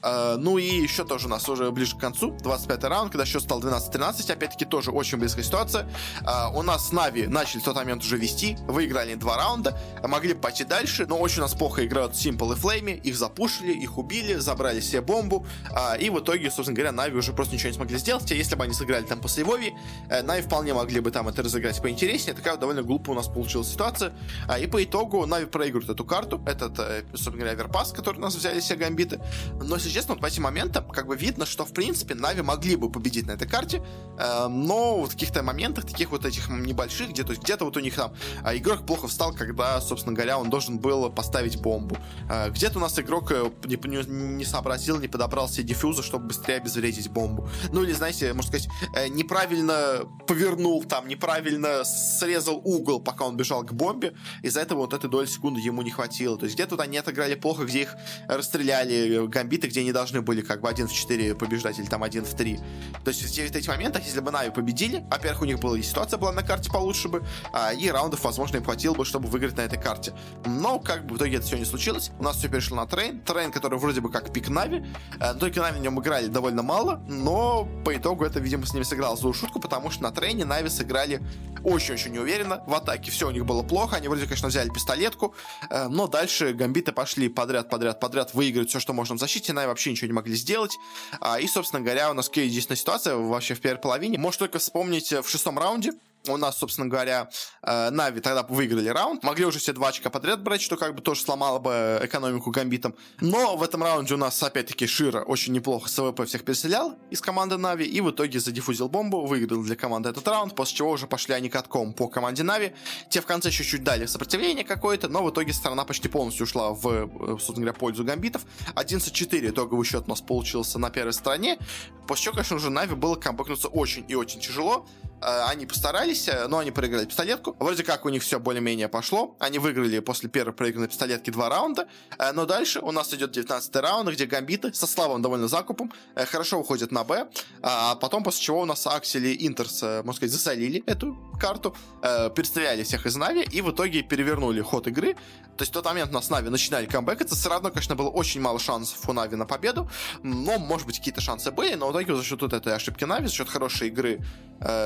[0.02, 3.42] Uh, ну и еще тоже у нас уже ближе к концу, 25 раунд, когда счет
[3.42, 5.88] стал 12-13, опять-таки тоже очень близкая ситуация.
[6.22, 10.64] Uh, у нас Нави начали в тот момент уже вести, выиграли два раунда, могли пойти
[10.64, 14.80] дальше, но очень у нас плохо играют Simple и Флейми, их запушили, их убили, забрали
[14.80, 18.30] себе бомбу, uh, и в итоге, собственно говоря, Нави уже просто ничего не смогли сделать,
[18.30, 19.74] если бы они сыграли там после Вови,
[20.22, 24.12] Нави вполне могли бы там это разыграть поинтереснее, такая довольно глупая у нас получилась ситуация,
[24.60, 28.34] и по итогу Нави проигрывают эту карту, этот, э, собственно говоря, Верпас, который у нас
[28.34, 29.20] взяли все гамбиты,
[29.62, 32.76] но если честно, вот по этим моментам как бы видно, что в принципе Нави могли
[32.76, 33.82] бы победить на этой карте,
[34.18, 38.12] э, но в каких-то моментах, таких вот этих небольших, где, где-то вот у них там
[38.44, 41.96] э, игрок плохо встал, когда, собственно говоря, он должен был поставить бомбу.
[42.28, 46.26] Э, где-то у нас игрок э, не, не, не сообразил, не подобрал себе диффуза, чтобы
[46.26, 47.48] быстрее обезвредить бомбу.
[47.72, 53.62] Ну или, знаете, можно сказать, э, неправильно повернул там, неправильно срезал угол, пока он бежал
[53.62, 56.36] к бомбе, из-за этого вот этой доли секунды ему не хватило.
[56.36, 57.96] То есть где-то они отыграли плохо, где их
[58.28, 62.02] расстреляли э, гамбиты, где они должны были как бы 1 в 4 побеждать или там
[62.02, 62.60] 1 в 3.
[63.04, 66.18] То есть в этих моментах, если бы Нави победили, во-первых, у них была и ситуация
[66.18, 67.22] была на карте получше бы,
[67.52, 70.14] а, и раундов, возможно, им хватило бы, чтобы выиграть на этой карте.
[70.46, 72.10] Но как бы в итоге это все не случилось.
[72.18, 73.20] У нас все перешло на трейн.
[73.20, 74.82] Трейн, который вроде бы как пик Нави.
[75.20, 78.84] Э, только Нави в нем играли довольно мало, но по итогу это, видимо, с ними
[78.84, 81.20] сыграло злую шутку, потому что на трейне Нави сыграли
[81.64, 82.62] очень-очень неуверенно.
[82.66, 83.96] В атаке все у них было плохо.
[83.96, 85.34] Они вроде, конечно, взяли пистолетку,
[85.68, 89.52] э, но дальше гамбиты пошли подряд, подряд, подряд выиграть все, что можно в защите.
[89.52, 90.76] Нави вообще ничего не могли сделать.
[91.20, 94.18] А, и, собственно говоря, у нас единственная ситуация вообще в первой половине.
[94.18, 95.92] Может только вспомнить в шестом раунде,
[96.32, 97.28] у нас, собственно говоря,
[97.62, 99.22] э, Нави тогда выиграли раунд.
[99.22, 102.94] Могли уже все два очка подряд брать, что как бы тоже сломало бы экономику гамбитам.
[103.20, 107.20] Но в этом раунде у нас, опять-таки, Широ очень неплохо с AWP всех перестрелял из
[107.20, 107.84] команды Нави.
[107.84, 111.48] И в итоге задиффузил бомбу, выиграл для команды этот раунд, после чего уже пошли они
[111.48, 112.72] катком по команде Нави.
[113.10, 116.86] Те в конце чуть-чуть дали сопротивление какое-то, но в итоге сторона почти полностью ушла в,
[116.86, 117.08] э,
[117.38, 118.42] собственно говоря, пользу гамбитов.
[118.74, 121.58] 11-4 итоговый счет у нас получился на первой стороне.
[122.06, 124.86] После чего, конечно, уже Нави было камбэкнуться очень и очень тяжело.
[125.20, 127.56] Э, они постарались, э, но они проиграли пистолетку.
[127.58, 129.36] Вроде как у них все более-менее пошло.
[129.38, 131.86] Они выиграли после первой проигранной пистолетки два раунда.
[132.18, 136.58] Э, но дальше у нас идет 19 раунд, где гамбиты со слабым довольно закупом хорошо
[136.58, 137.28] уходят на Б.
[137.62, 142.82] А потом, после чего у нас Аксайл и Интерз, можно сказать, засолили эту карту, перестреляли
[142.82, 145.14] всех из Нави и в итоге перевернули ход игры.
[145.56, 147.20] То есть в тот момент у нас Нави начинали камбэк.
[147.22, 149.90] Это все равно, конечно, было очень мало шансов у Нави на победу.
[150.22, 151.74] Но, может быть, какие-то шансы были.
[151.74, 154.22] Но в итоге за счет вот этой ошибки Нави, за счет хорошей игры,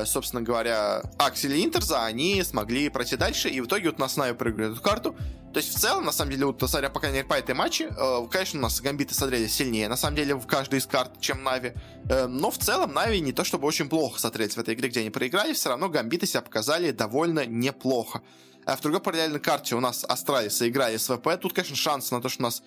[0.05, 4.33] собственно говоря, Аксайл и Интерза, они смогли пройти дальше, и в итоге вот нас Нави
[4.33, 5.15] проиграли эту карту.
[5.53, 7.89] То есть в целом, на самом деле, вот, смотря по крайней мере, по этой матче,
[7.89, 11.43] э, конечно, у нас гамбиты смотрелись сильнее, на самом деле, в каждой из карт, чем
[11.43, 11.73] Нави.
[12.09, 15.01] Э, но в целом Нави не то чтобы очень плохо смотрелись в этой игре, где
[15.01, 18.21] они проиграли, все равно гамбиты себя показали довольно неплохо.
[18.65, 21.37] А в другой параллельной карте у нас Астралисы играли с ВП.
[21.41, 22.61] Тут, конечно, шанс на то, что у нас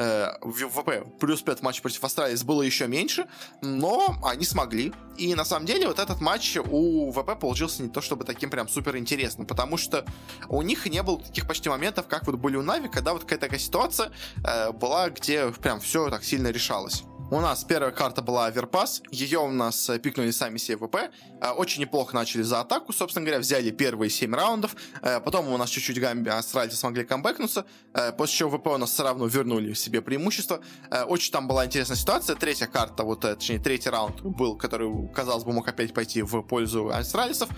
[0.00, 3.26] э, ВП плюс 5 матч против Астралис было еще меньше,
[3.60, 4.92] но они смогли.
[5.18, 8.68] И на самом деле вот этот матч у ВП получился не то чтобы таким прям
[8.68, 10.04] супер интересным, потому что
[10.48, 13.46] у них не было таких почти моментов, как вот были у Нави, когда вот какая-то
[13.46, 14.10] такая ситуация
[14.44, 17.04] э, была, где прям все так сильно решалось.
[17.32, 20.96] У нас первая карта была Аверпас, ее у нас э, пикнули сами СВП,
[21.40, 25.56] э, очень неплохо начали за атаку, собственно говоря, взяли первые 7 раундов, э, потом у
[25.56, 27.66] нас чуть-чуть Гамби Астральцы смогли камбэкнуться,
[28.18, 30.60] после чего ВП у нас все равно вернули себе преимущество.
[31.06, 35.52] Очень там была интересная ситуация, третья карта, вот, точнее, третий раунд был, который, казалось бы,
[35.52, 37.48] мог опять пойти в пользу Астралисов.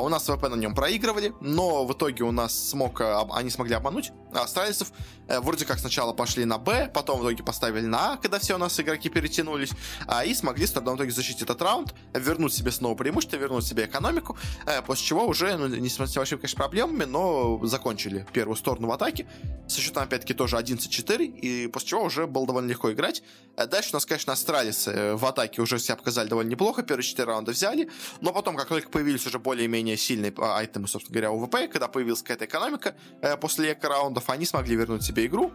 [0.00, 4.12] У нас ВП на нем проигрывали, но в итоге у нас смог, они смогли обмануть
[4.32, 4.92] Астралисов.
[5.28, 8.58] Вроде как сначала пошли на Б, потом в итоге поставили на А, когда все у
[8.58, 9.70] нас игроки перетянулись,
[10.06, 14.36] а, и смогли с итоге защитить этот раунд, вернуть себе снова преимущество, вернуть себе экономику,
[14.66, 18.92] э, после чего уже, ну, несмотря на большими, конечно, проблемами, но закончили первую сторону в
[18.92, 19.26] атаке,
[19.68, 23.22] со счетом, опять-таки, тоже 11-4, и после чего уже было довольно легко играть.
[23.56, 27.04] Э, дальше у нас, конечно, Астралис э, в атаке уже себя показали довольно неплохо, первые
[27.04, 27.90] 4 раунда взяли,
[28.20, 32.22] но потом, как только появились уже более-менее сильные а, айтемы, собственно говоря, УВП, когда появилась
[32.22, 32.94] какая-то экономика
[33.40, 35.52] после эко-раундов, они смогли вернуть себе игру,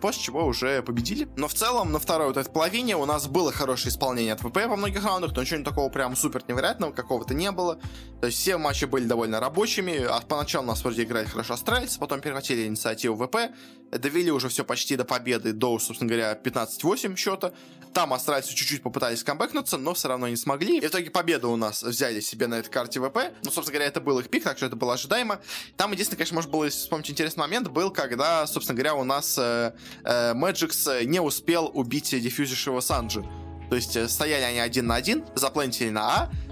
[0.00, 1.28] после чего уже победили.
[1.36, 4.66] Но в целом, на второй вот этой половине у нас было хорошее исполнение от ВП
[4.66, 7.78] во многих раундах, но ничего такого прям супер невероятного какого-то не было.
[8.20, 10.04] То есть все матчи были довольно рабочими.
[10.04, 13.52] А поначалу у нас вроде играли хорошо астральцы, потом перехватили инициативу ВП,
[13.90, 17.52] довели уже все почти до победы, до, собственно говоря, 15-8 счета.
[17.96, 20.76] Там астральцы чуть-чуть попытались камбэкнуться, но все равно не смогли.
[20.76, 23.32] И в итоге победу у нас взяли себе на этой карте ВП.
[23.42, 25.40] Ну, собственно говоря, это был их пик, так что это было ожидаемо.
[25.78, 29.72] Там единственное, конечно, может было вспомнить интересный момент, был, когда, собственно говоря, у нас э,
[30.04, 33.24] э, Magix не успел убить дефьюзившего Санджи.
[33.70, 36.45] То есть э, стояли они один на один, заплентили на А, э,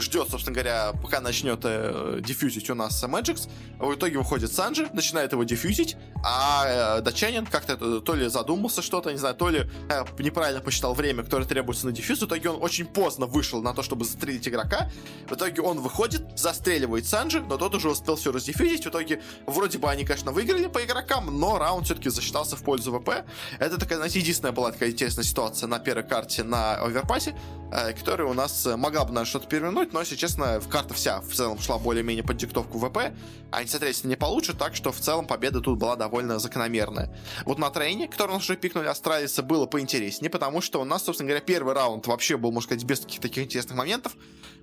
[0.00, 3.48] ждет, собственно говоря, пока начнет э, дефьюзить у нас Magix.
[3.78, 9.10] В итоге выходит Санджи, начинает его дефьюзить, а э, датчанин как-то то ли задумался что-то,
[9.10, 12.20] не знаю, то ли э, неправильно посчитал время, которое требуется на дефьюз.
[12.20, 14.90] В итоге он очень поздно вышел на то, чтобы застрелить игрока.
[15.28, 18.84] В итоге он выходит, застреливает Санджи, но тот уже успел все раздефьюзить.
[18.84, 22.98] В итоге вроде бы они, конечно, выиграли по игрокам, но раунд все-таки засчитался в пользу
[22.98, 23.24] ВП.
[23.58, 27.36] Это такая, знаете, единственная была такая интересная ситуация на первой карте на оверпасе,
[27.72, 31.32] э, которая у нас могла бы, наверное, что-то перевернуть, но, если честно, карта вся в
[31.32, 33.12] целом шла более-менее под диктовку ВП.
[33.50, 37.14] Они, соответственно, не получше, так что в целом победа тут была довольно закономерная.
[37.44, 41.04] Вот на трейне, который у нас уже пикнули Астралиса, было поинтереснее, потому что у нас,
[41.04, 44.16] собственно говоря, первый раунд вообще был, можно сказать, без каких-то таких интересных моментов.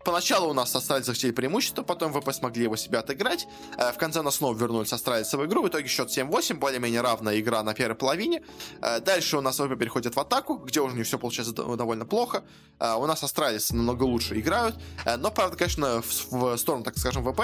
[0.06, 3.48] Поначалу у нас Астралис захватили преимущество, потом ВП смогли его себя отыграть.
[3.76, 5.64] Э, в конце нас снова вернулись Астралиса в игру.
[5.64, 8.44] В итоге счет 7-8, более-менее равная игра на первой половине.
[8.84, 12.44] Э, дальше у нас ВП переходит в атаку, где уже не все получается довольно плохо.
[12.80, 14.76] Э, у нас Астралис намного лучше играют.
[15.18, 17.42] Но, правда, конечно, в, сторону, так скажем, ВП,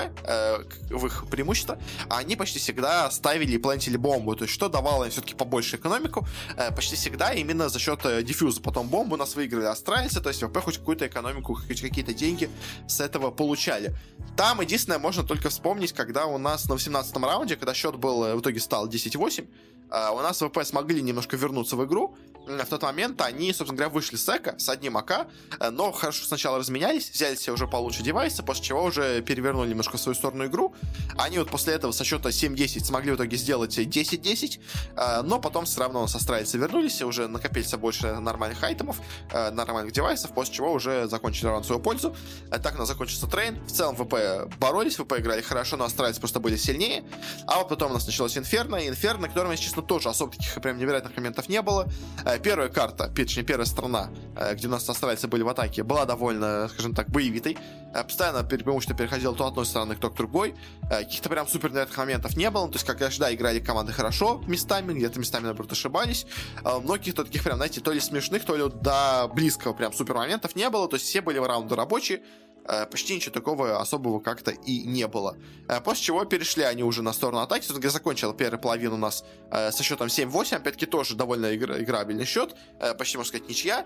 [0.91, 4.35] в их преимущество, они почти всегда ставили и плантили бомбу.
[4.35, 6.27] То есть, что давало им все-таки побольше экономику.
[6.75, 8.61] Почти всегда именно за счет дефьюза.
[8.61, 12.50] Потом бомбу у нас выиграли Астралисы, то есть ВП хоть какую-то экономику, хоть какие-то деньги
[12.87, 13.95] с этого получали.
[14.37, 18.35] Там единственное, можно только вспомнить, когда у нас на 18 раунде, когда счет был э,
[18.35, 19.49] в итоге стал 10-8, а,
[19.91, 22.15] у нас ВП смогли немножко вернуться в игру.
[22.47, 25.27] В тот момент они, собственно говоря, вышли с эко, с одним АК,
[25.59, 29.97] э, но хорошо сначала разменялись, взяли себе уже получше девайсы, после чего уже перевернули немножко
[29.97, 30.73] свою сторону игру.
[31.17, 34.59] Они вот после этого со счета 7-10 смогли в итоге сделать 10-10,
[34.95, 38.99] э, но потом все равно со страйца вернулись, уже накопили все больше нормальных айтемов,
[39.31, 42.15] э, нормальных девайсов, после чего уже закончили раунд свою пользу.
[42.49, 43.63] Так у нас закончился трейн.
[43.65, 47.03] В целом ВП боролись, ВП играли хорошо, но астральцы просто были сильнее.
[47.45, 50.61] А вот потом у нас началось Инферно, Инферно, которым, если честно, конечно, тоже особо таких
[50.61, 51.87] прям невероятных моментов не было.
[52.25, 56.05] Э, первая карта, точнее, первая страна, э, где у нас австралийцы были в атаке, была
[56.05, 57.57] довольно, скажем так, боевитой.
[57.93, 60.55] Э, постоянно преимущество переходило то одной стороны, то к другой.
[60.89, 62.67] Каких-то прям супер невероятных моментов не было.
[62.67, 66.25] То есть, как конечно, да, играли команды хорошо местами, где-то местами, наоборот, ошибались.
[66.63, 70.55] Но каких-то таких прям, знаете, то ли смешных, то ли до близкого прям супер моментов
[70.55, 70.87] не было.
[70.87, 72.21] То есть, все были в раунды рабочие.
[72.65, 75.37] Э, почти ничего такого особого как-то и не было.
[75.67, 77.63] Э, после чего перешли они уже на сторону атаки.
[77.63, 80.57] Все-таки закончил первую половину у нас э, со счетом 7-8.
[80.57, 82.55] Опять-таки тоже довольно игра- играбельный счет.
[82.97, 83.85] Почти, можно сказать, ничья.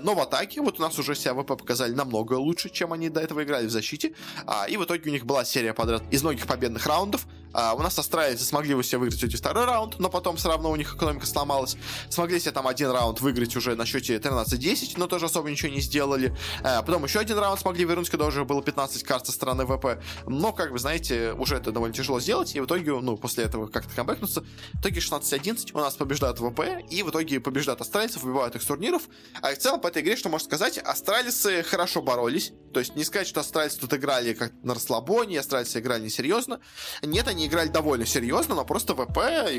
[0.00, 3.20] Но в атаке вот у нас уже себя ВП показали намного лучше, чем они до
[3.20, 4.14] этого играли в защите.
[4.46, 7.26] А, и в итоге у них была серия подряд из многих победных раундов.
[7.58, 10.70] А, у нас австралийцы смогли бы себе выиграть эти второй раунд, но потом все равно
[10.70, 11.78] у них экономика сломалась.
[12.10, 15.80] Смогли себе там один раунд выиграть уже на счете 13-10, но тоже особо ничего не
[15.80, 16.36] сделали.
[16.62, 20.02] Потом еще один раунд смогли вернуть, когда уже было 15 карт со стороны ВП.
[20.26, 23.68] Но, как бы, знаете, уже это довольно тяжело сделать, и в итоге, ну, после этого
[23.68, 24.42] как-то камбэкнуться.
[24.74, 28.66] В итоге 16-11 у нас побеждают ВП, и в итоге побеждают астралийцев, выбивают их с
[28.66, 29.04] турниров.
[29.40, 32.52] А в целом по этой игре, что можно сказать, астралисы хорошо боролись.
[32.76, 36.60] То есть не сказать, что астралицы тут играли как на расслабоне, астралицы играли несерьезно.
[37.00, 39.16] Нет, они играли довольно серьезно, но просто ВП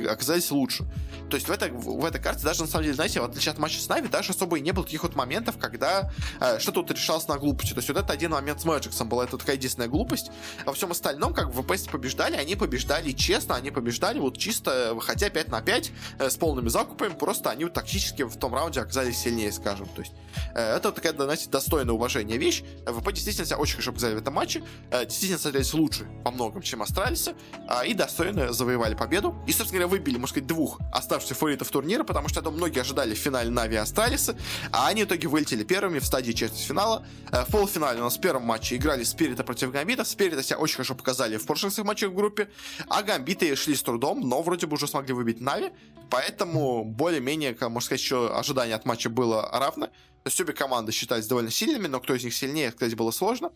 [0.07, 0.85] оказались лучше.
[1.31, 3.57] То есть в этой, в этой карте даже, на самом деле, знаете, в отличие от
[3.57, 6.91] матча с Нави, даже особо и не было таких вот моментов, когда э, что-то тут
[6.91, 7.73] решалось на глупости.
[7.73, 10.29] То есть вот это один момент с Мэджиксом была это такая единственная глупость.
[10.63, 14.91] А во всем остальном, как в ВПС побеждали, они побеждали честно, они побеждали вот чисто,
[14.93, 18.79] выходя 5 на 5 э, с полными закупами, просто они вот тактически в том раунде
[18.79, 19.87] оказались сильнее, скажем.
[19.87, 20.13] То есть
[20.53, 22.63] э, это такая, знаете, достойная уважения вещь.
[22.85, 26.31] ВП ВП действительно себя очень хорошо показали в этом матче, э, действительно смотрелись лучше по
[26.31, 27.35] многом, чем Астралисы,
[27.85, 29.35] и достойно завоевали победу.
[29.47, 32.81] И, собственно говоря, выбили, можно сказать, двух оставшихся фаворитов турнира, потому что, я думаю, многие
[32.81, 34.35] ожидали в финале Нави Астралисы,
[34.71, 37.05] а они в итоге вылетели первыми в стадии четвертьфинала.
[37.31, 40.03] В полуфинале у нас в первом матче играли Спирита против Гамбита.
[40.03, 42.49] Спирита себя очень хорошо показали в прошлых своих матчах в группе,
[42.89, 45.71] а Гамбиты шли с трудом, но вроде бы уже смогли выбить Нави,
[46.09, 49.89] поэтому более-менее, можно сказать, еще ожидание от матча было равно.
[50.27, 53.49] То есть обе команды считались довольно сильными, но кто из них сильнее, сказать было сложно.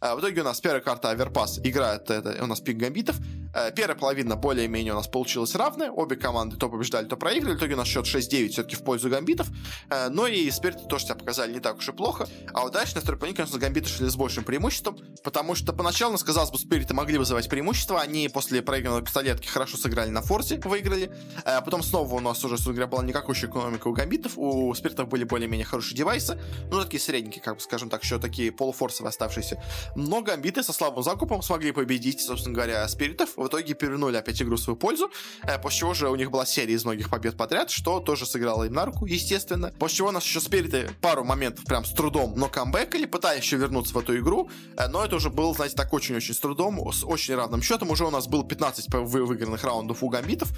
[0.00, 3.14] А, в итоге у нас первая карта Аверпас играет это у нас пик гамбитов.
[3.54, 5.90] А, первая половина более-менее у нас получилась равная.
[5.90, 7.54] Обе команды то побеждали, то проиграли.
[7.54, 9.48] В итоге у нас счет 6-9 все-таки в пользу гамбитов.
[9.88, 12.26] А, но и Спириты тоже себя показали не так уж и плохо.
[12.52, 14.98] А дальше на второй половине, конечно, гамбиты шли с большим преимуществом.
[15.22, 18.00] Потому что поначалу, нас казалось бы, Спириты могли вызывать преимущество.
[18.00, 21.10] Они после проигранного пистолетки хорошо сыграли на форте, выиграли.
[21.44, 24.32] Потом снова у нас уже, собственно говоря, была никакущая экономика у гамбитов.
[24.36, 26.40] У Спиритов были более-менее хорошие девайсы.
[26.70, 29.62] Ну, такие средненькие, как бы скажем так, еще такие полуфорсовые оставшиеся.
[29.94, 33.35] Но гамбиты со слабым закупом смогли победить, собственно говоря, спиритов.
[33.36, 35.10] В итоге перевернули опять игру в свою пользу,
[35.42, 38.64] э, после чего же у них была серия из многих побед подряд, что тоже сыграло
[38.64, 39.72] им на руку, естественно.
[39.78, 43.56] После чего у нас еще спириты пару моментов прям с трудом, но камбэкали, пытаясь еще
[43.56, 47.04] вернуться в эту игру, э, но это уже было, знаете, так очень-очень с трудом, с
[47.04, 47.90] очень равным счетом.
[47.90, 50.48] Уже у нас было 15 выигранных раундов у гамбитов,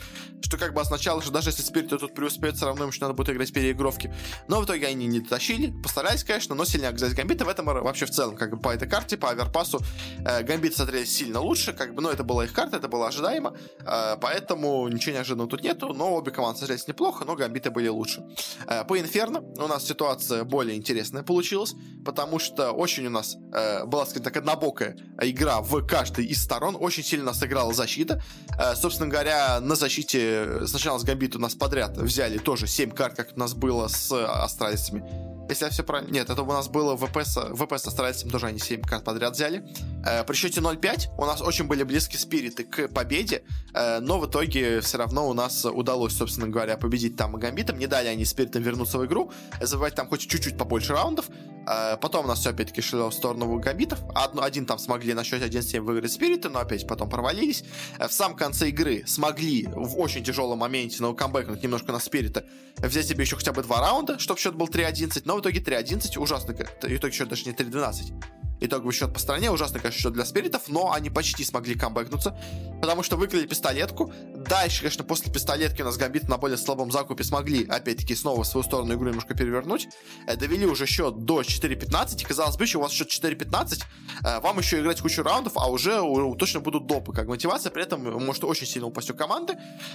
[0.42, 3.14] что как бы означало, что даже если спириты тут преуспеют, все равно им еще надо
[3.14, 4.14] будет играть переигровки.
[4.46, 7.44] Но в итоге они не дотащили, постарались, конечно, но сильнее оказались гамбиты.
[7.44, 9.80] В этом вообще в целом, как бы по этой карте, по аверпасу,
[10.24, 13.56] э, гамбиты смотрелись сильно лучше, как бы, но это была их карта, это было ожидаемо,
[13.80, 18.24] э, поэтому ничего неожиданного тут нету, но обе команды смотрелись неплохо, но гамбиты были лучше.
[18.66, 23.84] Э, по Инферно у нас ситуация более интересная получилась, потому что очень у нас э,
[23.84, 28.22] была, скажем так, однобокая игра в каждой из сторон, очень сильно сыграла защита.
[28.58, 33.16] Э, собственно говоря, на защите сначала с гамбит у нас подряд взяли тоже 7 карт,
[33.16, 35.37] как у нас было с астралисами.
[35.48, 36.12] Если я все правильно...
[36.12, 39.34] Нет, это у нас было ВП с, ВП с астралисами, тоже они 7 карт подряд
[39.34, 39.64] взяли.
[40.04, 43.42] Э, при счете 0-5 у нас очень были близки спириты к победе,
[43.74, 47.78] э, но в итоге все равно у нас удалось, собственно говоря, победить там Гамбитом.
[47.78, 51.26] Не дали они спиритам вернуться в игру, забивать там хоть чуть-чуть побольше раундов.
[51.68, 53.98] Э, потом у нас все опять-таки шло в сторону Гамбитов.
[54.14, 57.62] Одно, один там смогли на счете 1-7 выиграть спириты, но опять потом провалились.
[57.98, 62.44] Э, в самом конце игры смогли в очень тяжелом моменте, но камбэкнуть немножко на спирита,
[62.78, 66.18] взять себе еще хотя бы два раунда, чтобы счет был 3-11, но в итоге 3-11
[66.18, 66.56] ужасно.
[66.82, 68.14] Итог счет даже не 3-12.
[68.60, 72.36] Итоговый счет по стране, ужасный, конечно, счет для спиритов, но они почти смогли камбэкнуться,
[72.80, 74.12] потому что выиграли пистолетку.
[74.38, 78.62] Дальше, конечно, после пистолетки у нас гамбит на более слабом закупе смогли, опять-таки, снова свою
[78.62, 79.88] сторону игру немножко перевернуть.
[80.26, 83.82] Э, довели уже счет до 4-15, и казалось бы, еще у вас счет 4-15,
[84.24, 86.00] э, вам еще играть кучу раундов, а уже
[86.38, 89.54] точно будут допы, как мотивация, при этом может очень сильно упасть у команды,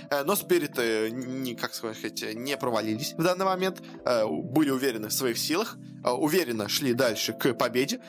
[0.09, 5.37] э, но спириты, не, как сказать, не провалились в данный момент, были уверены в своих
[5.37, 8.01] силах, уверенно шли дальше к победе,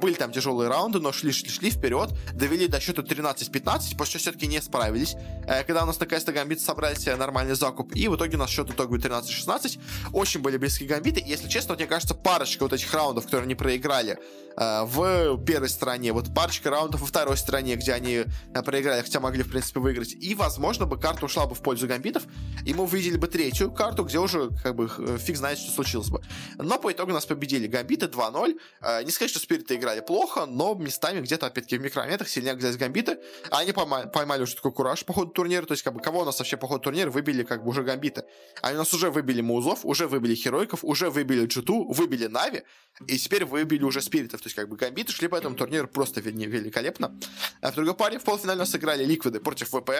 [0.00, 4.60] были там тяжелые раунды, но шли-шли-шли вперед, довели до счета 13-15, после чего все-таки не
[4.60, 5.16] справились.
[5.46, 8.50] Э, когда у нас такая гамбит собрали себе нормальный закуп, и в итоге у нас
[8.50, 9.80] счет итоговый 13-16.
[10.12, 11.22] Очень были близкие гамбиты.
[11.24, 14.18] Если честно, вот, мне кажется, парочка вот этих раундов, которые они проиграли,
[14.56, 18.24] Э, в первой стороне, вот парочка раундов во второй стороне, где они
[18.54, 20.12] э, проиграли, хотя могли, в принципе, выиграть.
[20.12, 22.24] И, возможно, бы карта ушла бы в пользу гамбитов,
[22.66, 26.08] и мы увидели бы третью карту, где уже, как бы, э, фиг знает, что случилось
[26.08, 26.22] бы.
[26.58, 28.58] Но по итогу нас победили гамбиты 2-0.
[29.04, 33.18] Не сказать, что спириты играли плохо, но местами где-то, опять-таки, в микрометрах сильнее оказались гамбиты.
[33.50, 36.22] А они поймали, поймали уже такой кураж по ходу турнира, то есть, как бы, кого
[36.22, 38.24] у нас вообще по ходу турнира выбили, как бы, уже гамбиты.
[38.60, 42.64] Они у нас уже выбили Музов, уже выбили Херойков, уже выбили Джиту, выбили Нави,
[43.06, 46.20] и теперь выбили уже спиритов, то есть, как бы, гамбиты шли по этому турниру просто
[46.20, 47.16] великолепно.
[47.60, 49.90] А в другой паре в полуфинале у нас сыграли Ликвиды против ВП.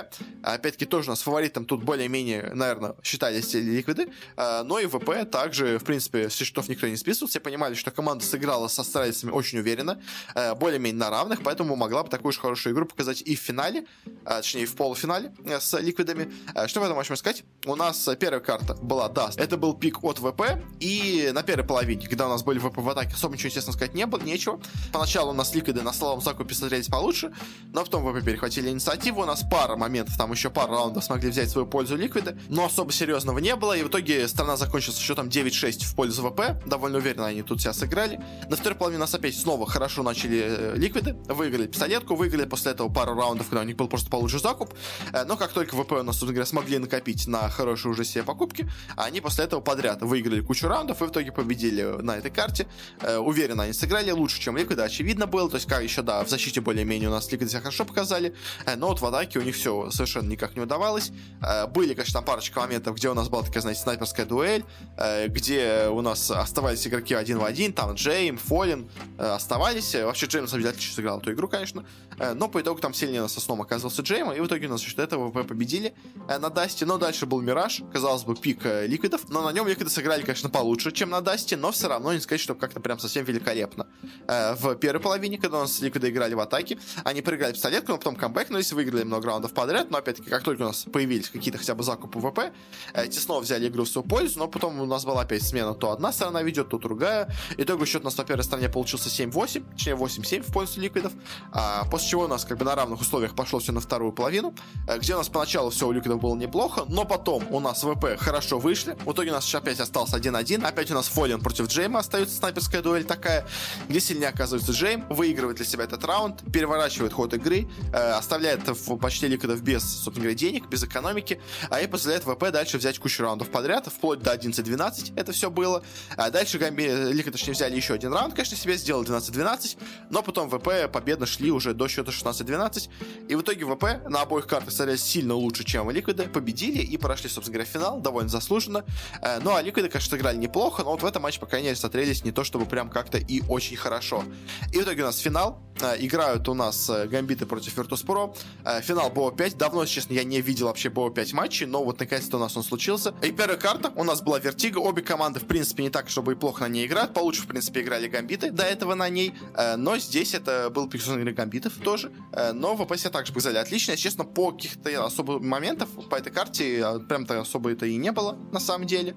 [0.43, 4.13] Опять-таки тоже у нас фаворитом тут более-менее, наверное, считались Ликвиды.
[4.37, 7.29] А, но и ВП также, в принципе, с счетов никто не списывал.
[7.29, 10.03] Все понимали, что команда сыграла с Астралисами очень уверенно,
[10.35, 13.87] а, более-менее на равных, поэтому могла бы такую же хорошую игру показать и в финале,
[14.25, 16.33] а, точнее, в полуфинале с Ликвидами.
[16.67, 17.45] Что в этом можно сказать?
[17.67, 19.39] У нас первая карта была Dust.
[19.39, 20.43] Это был пик от ВП,
[20.81, 23.95] и на первой половине, когда у нас были ВП в атаке, особо ничего, естественно, сказать
[23.95, 24.61] не было, нечего.
[24.93, 27.33] Поначалу у нас Ликвиды на слабом закупе смотрелись получше,
[27.73, 29.23] но потом ВП перехватили инициативу.
[29.23, 32.93] У нас пара моментов, там еще пара раундов смогли взять свою пользу Ликвиды, но особо
[32.93, 36.63] серьезного не было, и в итоге страна закончилась счетом 9-6 в пользу ВП.
[36.67, 38.21] Довольно уверенно они тут себя сыграли.
[38.49, 42.89] На второй половине нас опять снова хорошо начали э, Ликвиды, выиграли пистолетку, выиграли после этого
[42.89, 44.75] пару раундов, когда у них был просто получше закуп.
[45.13, 48.05] Э, но, как как только ВП у нас, собственно говоря, смогли накопить на хорошие уже
[48.05, 52.31] себе покупки, они после этого подряд выиграли кучу раундов и в итоге победили на этой
[52.31, 52.69] карте.
[53.01, 55.51] Э, уверенно они сыграли лучше, чем Ликвиды, очевидно было.
[55.51, 58.33] То есть, как еще, да, в защите более-менее у нас Ликвиды себя хорошо показали,
[58.65, 61.11] э, но вот в атаке у них все совершенно никак не удавалось.
[61.43, 64.65] Э, были, конечно, там парочка моментов, где у нас была такая, знаете, снайперская дуэль,
[64.99, 68.89] э, где у нас оставались игроки один в один, там Джейм, Фоллен
[69.19, 69.97] э, оставались.
[69.97, 71.85] Вообще Джейм, на самом деле, отлично сыграл эту игру, конечно.
[72.21, 74.81] Э, но по итогу там сильнее нас основном оказывался Джейм, и в итоге у нас
[74.81, 75.95] за счет этого ВП победили
[76.29, 76.87] э, на Дасте.
[76.87, 80.51] Но дальше был Мираж, казалось бы, пик э, Ликвидов, но на нем Ликвиды сыграли, конечно,
[80.51, 83.87] получше, чем на Дасте, но все равно не сказать, что как-то прям совсем великолепно.
[84.27, 87.99] Э, в первой половине, когда у нас Ликвиды играли в атаке, они проиграли пистолетку, но
[87.99, 91.75] потом камбэкнулись, выиграли много раундов подряд, но опять-таки, как только у нас появились какие-то хотя
[91.75, 92.53] бы закупы ВП,
[92.95, 95.91] эти снова взяли игру в свою пользу, но потом у нас была опять смена, то
[95.91, 97.33] одна сторона ведет, то другая.
[97.57, 101.13] Итоговый счет у нас на первой стороне получился 7-8, точнее 8-7 в пользу Ликвидов,
[101.53, 104.55] а, после чего у нас как бы на равных условиях пошло все на вторую половину,
[104.87, 108.17] э, где у нас поначалу все у Ликвидов было неплохо, но потом у нас ВП
[108.19, 112.01] хорошо вышли, в итоге у нас опять остался 1-1, опять у нас Фолин против Джейма
[112.01, 113.47] остается снайперская дуэль такая,
[113.89, 118.61] где сильнее оказывается Джейм, выигрывает для себя этот раунд, переворачивает ход игры, э, оставляет
[119.01, 123.23] почти Ликвидов без, собственно говоря, денег, без экономики, а и позволяет ВП дальше взять кучу
[123.23, 125.83] раундов подряд, вплоть до 11-12 это все было.
[126.17, 129.77] А дальше Гамби, Лика, точнее, взяли еще один раунд, конечно, себе сделал 12-12,
[130.11, 132.89] но потом ВП победно шли уже до счета 16-12,
[133.29, 137.29] и в итоге ВП на обоих картах старались сильно лучше, чем Ликвиды, победили и прошли,
[137.29, 138.85] собственно говоря, финал, довольно заслуженно.
[139.21, 141.77] Э, ну, а Ликвиды, конечно, играли неплохо, но вот в этом матче, по крайней мере,
[141.77, 144.25] смотрелись не то, чтобы прям как-то и очень хорошо.
[144.73, 148.35] И в итоге у нас финал, э, играют у нас э, Гамбиты против Virtus.pro,
[148.81, 152.57] финал BO5, давно, честно, я не видел вообще BO5 матчей, но вот наконец-то у нас
[152.57, 153.15] он случился.
[153.23, 153.93] И первая карта.
[153.97, 156.87] У нас была Vertigo, обе команды, в принципе, не так, чтобы и плохо на ней
[156.87, 159.35] играют, получше, в принципе, играли Гамбиты до этого на ней,
[159.77, 162.11] но здесь это был персонаж Гамбитов тоже,
[162.55, 167.41] но ВП себя также показали отлично, честно, по каких-то особых моментов по этой карте прям-то
[167.41, 169.17] особо это и не было, на самом деле,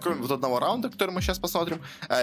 [0.00, 1.80] кроме вот одного раунда, который мы сейчас посмотрим.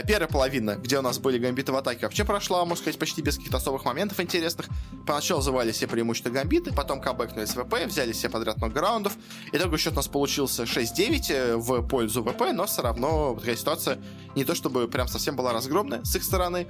[0.07, 3.35] Первая половина, где у нас были Гамбиты в атаке, вообще прошла, можно сказать, почти без
[3.35, 4.67] каких-то особых моментов интересных.
[5.05, 9.13] Поначалу завали все преимущества Гамбиты, потом кабэкнули с ВП, взяли себе подряд много раундов.
[9.51, 13.99] Итоговый счет у нас получился 6-9 в пользу ВП, но все равно такая ситуация
[14.35, 16.67] не то чтобы прям совсем была разгромная с их стороны.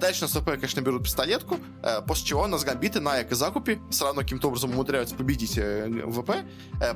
[0.00, 1.58] Дальше на ВП, конечно, берут пистолетку,
[2.06, 5.58] после чего у нас Гамбиты на эко-закупе все равно каким-то образом умудряются победить
[6.00, 6.44] ВП,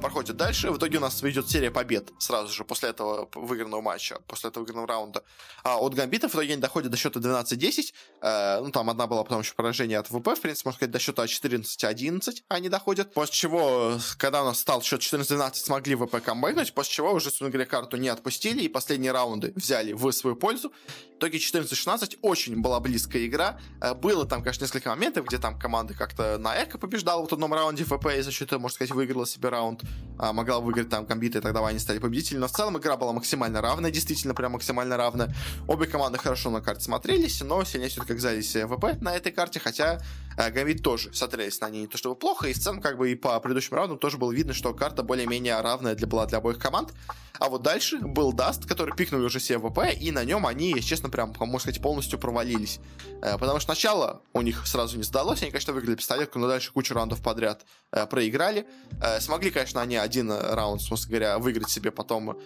[0.01, 0.71] проходят дальше.
[0.71, 4.65] В итоге у нас идет серия побед сразу же после этого выигранного матча, после этого
[4.65, 5.23] выигранного раунда.
[5.63, 8.63] А от Гамбитов в итоге они доходят до счета 12-10.
[8.63, 11.25] Ну, там одна была потом еще поражение от ВП, в принципе, можно сказать, до счета
[11.25, 13.13] 14-11 они доходят.
[13.13, 17.67] После чего, когда у нас стал счет 14-12, смогли ВП комбайнуть, после чего уже, собственно
[17.67, 20.73] карту не отпустили и последние раунды взяли в свою пользу.
[21.17, 23.59] Итоге 14-16 очень была близкая игра.
[24.03, 27.85] Было там, конечно, несколько моментов, где там команда как-то на эко побеждала в одном раунде
[27.85, 29.83] ВП и за счет этого, можно сказать, выиграла себе раунд.
[30.19, 32.41] А, могла выиграть там Гамбиты, и тогда они стали победителями.
[32.41, 35.35] Но в целом игра была максимально равная, действительно прям максимально равная.
[35.69, 40.01] Обе команды хорошо на карте смотрелись, но сильнее все-таки оказались ВП на этой карте, хотя
[40.39, 43.13] э, Гамбит тоже смотрелись на ней не то чтобы плохо, и в целом как бы
[43.13, 46.59] и по предыдущим раундам тоже было видно, что карта более-менее равная для, была для обоих
[46.59, 46.93] команд.
[47.39, 50.89] А вот дальше был Dust, который пикнул уже себе ВП, и на нем они, если
[50.89, 52.81] честно, прям, можно сказать, полностью провалились.
[53.23, 56.73] Э, потому что сначала у них сразу не задалось, они, конечно, выиграли пистолетку, но дальше
[56.73, 58.67] кучу раундов подряд э, проиграли.
[59.03, 62.39] Э, смогли, конечно, они один раунд, собственно говоря, выиграть себе потом,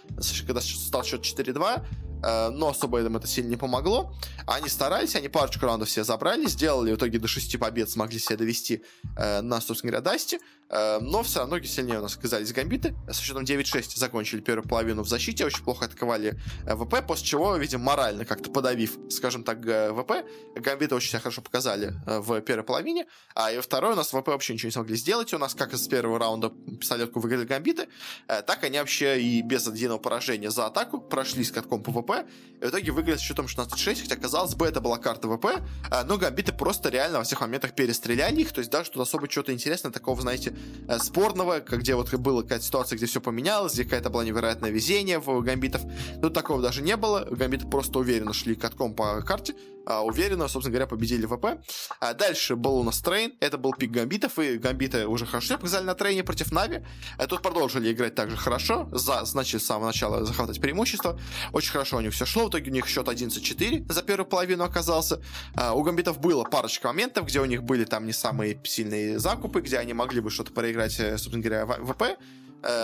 [0.47, 1.85] когда стал счет 4-2,
[2.23, 4.15] но особо им это сильно не помогло.
[4.47, 8.37] Они старались, они парочку раундов все забрали, сделали в итоге до 6 побед, смогли себя
[8.37, 8.85] довести
[9.17, 10.41] на, собственно говоря, Дасте,
[10.71, 12.95] но все равно сильнее у нас оказались гамбиты.
[13.11, 17.85] Со счетом 9-6 закончили первую половину в защите, очень плохо атаковали ВП, после чего, видимо,
[17.85, 20.25] морально как-то подавив, скажем так, ВП,
[20.57, 24.29] гамбиты очень себя хорошо показали в первой половине, а и во второй у нас ВП
[24.29, 25.33] вообще ничего не смогли сделать.
[25.35, 26.51] У нас как из первого раунда
[26.81, 27.89] пистолетку выиграли гамбиты,
[28.27, 32.65] так они вообще и без единого поражения за атаку прошли с катком по ВП, и
[32.65, 35.63] в итоге выиграли с счетом 16-6, хотя, казалось бы, это была карта ВП,
[36.07, 39.53] но гамбиты просто реально во всех моментах перестреляли их, то есть даже тут особо что-то
[39.53, 40.55] интересного такого, знаете,
[40.99, 45.41] спорного, где вот была какая-то ситуация, где все поменялось, где какая-то была невероятное везение в
[45.43, 45.83] гамбитов.
[46.21, 47.27] Тут такого даже не было.
[47.31, 51.63] Гамбиты просто уверенно шли катком по карте, а, уверенно, собственно говоря, победили ВП.
[52.01, 55.85] А дальше был у нас Train, это был пик гамбитов, и гамбиты уже хорошо показали
[55.85, 56.83] на трейне против Нави.
[57.19, 61.19] А тут продолжили играть также хорошо, за, значит, с самого начала захватывать преимущество.
[61.53, 64.65] Очень хорошо у них все шло, в итоге у них счет 11-4 за первую половину
[64.65, 65.21] оказался.
[65.55, 69.61] А, у гамбитов было парочка моментов, где у них были там не самые сильные закупы,
[69.61, 72.19] где они могли бы что-то проиграть, э, собственно говоря, ВП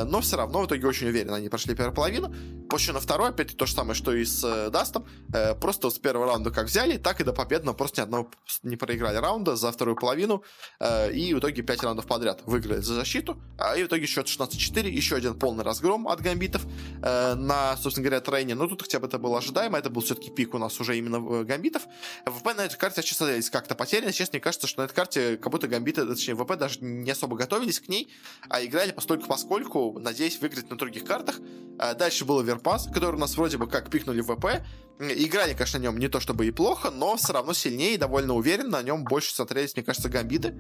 [0.05, 2.33] но все равно в итоге очень уверенно они прошли первую половину.
[2.69, 5.99] После на второй, опять то же самое, что и с э, Дастом, э, просто с
[5.99, 8.31] первого раунда как взяли, так и до победного просто ни одного
[8.63, 10.43] не проиграли раунда за вторую половину,
[10.81, 14.27] э, и в итоге 5 раундов подряд выиграли за защиту, а и в итоге счет
[14.27, 16.67] 16-4, еще один полный разгром от гамбитов
[17.03, 20.31] э, на, собственно говоря, трейне, но тут хотя бы это было ожидаемо, это был все-таки
[20.31, 21.83] пик у нас уже именно э, гамбитов.
[22.27, 25.53] ВП на этой карте честно как-то потеряны, честно, мне кажется, что на этой карте как
[25.53, 28.13] будто гамбиты, точнее, ВП даже не особо готовились к ней,
[28.49, 29.66] а играли постольку поскольку,
[29.99, 31.41] надеясь выиграть на других картах.
[31.79, 34.63] А дальше был Оверпас, который у нас вроде бы как пикнули в ВП.
[34.99, 38.35] Играли, конечно, на нем не то чтобы и плохо, но все равно сильнее и довольно
[38.35, 38.79] уверенно.
[38.79, 40.55] На нем больше смотрелись, мне кажется, гамбиты.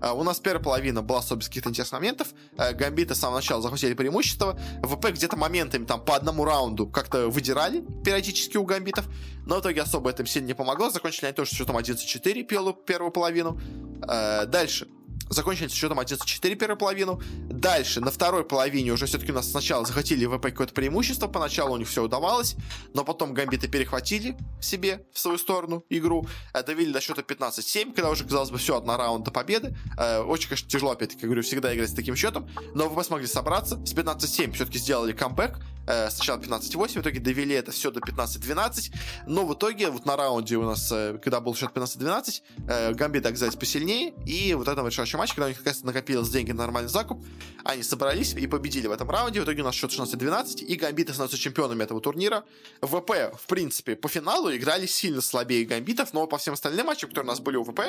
[0.00, 2.28] А у нас первая половина была особо без каких-то интересных моментов.
[2.56, 4.58] А гамбиты с самого начала захватили преимущество.
[4.82, 9.06] ВП где-то моментами там по одному раунду как-то выдирали периодически у гамбитов.
[9.44, 10.88] Но в итоге особо это им сильно не помогло.
[10.88, 13.60] Закончили они тоже счетом 11-4 первую, первую половину.
[14.00, 14.88] Дальше
[15.32, 17.20] закончили с счетом 11-4 первую половину.
[17.48, 21.76] Дальше, на второй половине уже все-таки у нас сначала захватили ВП какое-то преимущество, поначалу у
[21.76, 22.56] них все удавалось,
[22.94, 26.26] но потом гамбиты перехватили себе в свою сторону игру,
[26.66, 29.76] довели до счета 15-7, когда уже, казалось бы, все, одна раунд до победы.
[29.98, 33.76] Э, очень, конечно, тяжело, опять-таки, говорю, всегда играть с таким счетом, но ВП смогли собраться,
[33.84, 35.58] с 15-7 все-таки сделали камбэк,
[35.92, 38.92] э, сначала 15-8, в итоге довели это все до 15-12,
[39.26, 40.88] но в итоге вот на раунде у нас,
[41.22, 45.58] когда был счет 15-12, гамбиты оказались посильнее, и вот этом решающем матч, когда у них
[45.58, 47.24] наконец-то накопилось деньги на нормальный закуп,
[47.64, 49.40] они собрались и победили в этом раунде.
[49.40, 52.44] В итоге у нас счет 16-12, и гамбиты становятся чемпионами этого турнира.
[52.80, 57.28] ВП, в принципе, по финалу играли сильно слабее гамбитов, но по всем остальным матчам, которые
[57.28, 57.80] у нас были у ВП,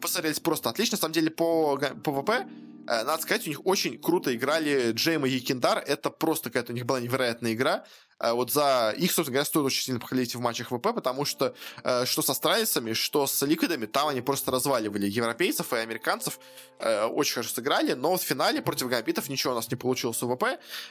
[0.00, 0.96] посмотрелись просто отлично.
[0.96, 2.44] На самом деле, по, по ВП э,
[2.86, 5.78] надо сказать, у них очень круто играли Джейм и Якиндар.
[5.78, 7.84] Это просто какая-то у них была невероятная игра.
[8.20, 11.54] Э, вот за их, собственно говоря, стоит очень сильно похвалить в матчах ВП, потому что
[11.82, 16.38] э, что со Страйсами, что с Ликвидами, там они просто разваливали европейцев и американцев,
[16.78, 20.34] э, очень хорошо сыграли, но в финале против Гамбитов ничего у нас не получилось у
[20.34, 20.44] ВП,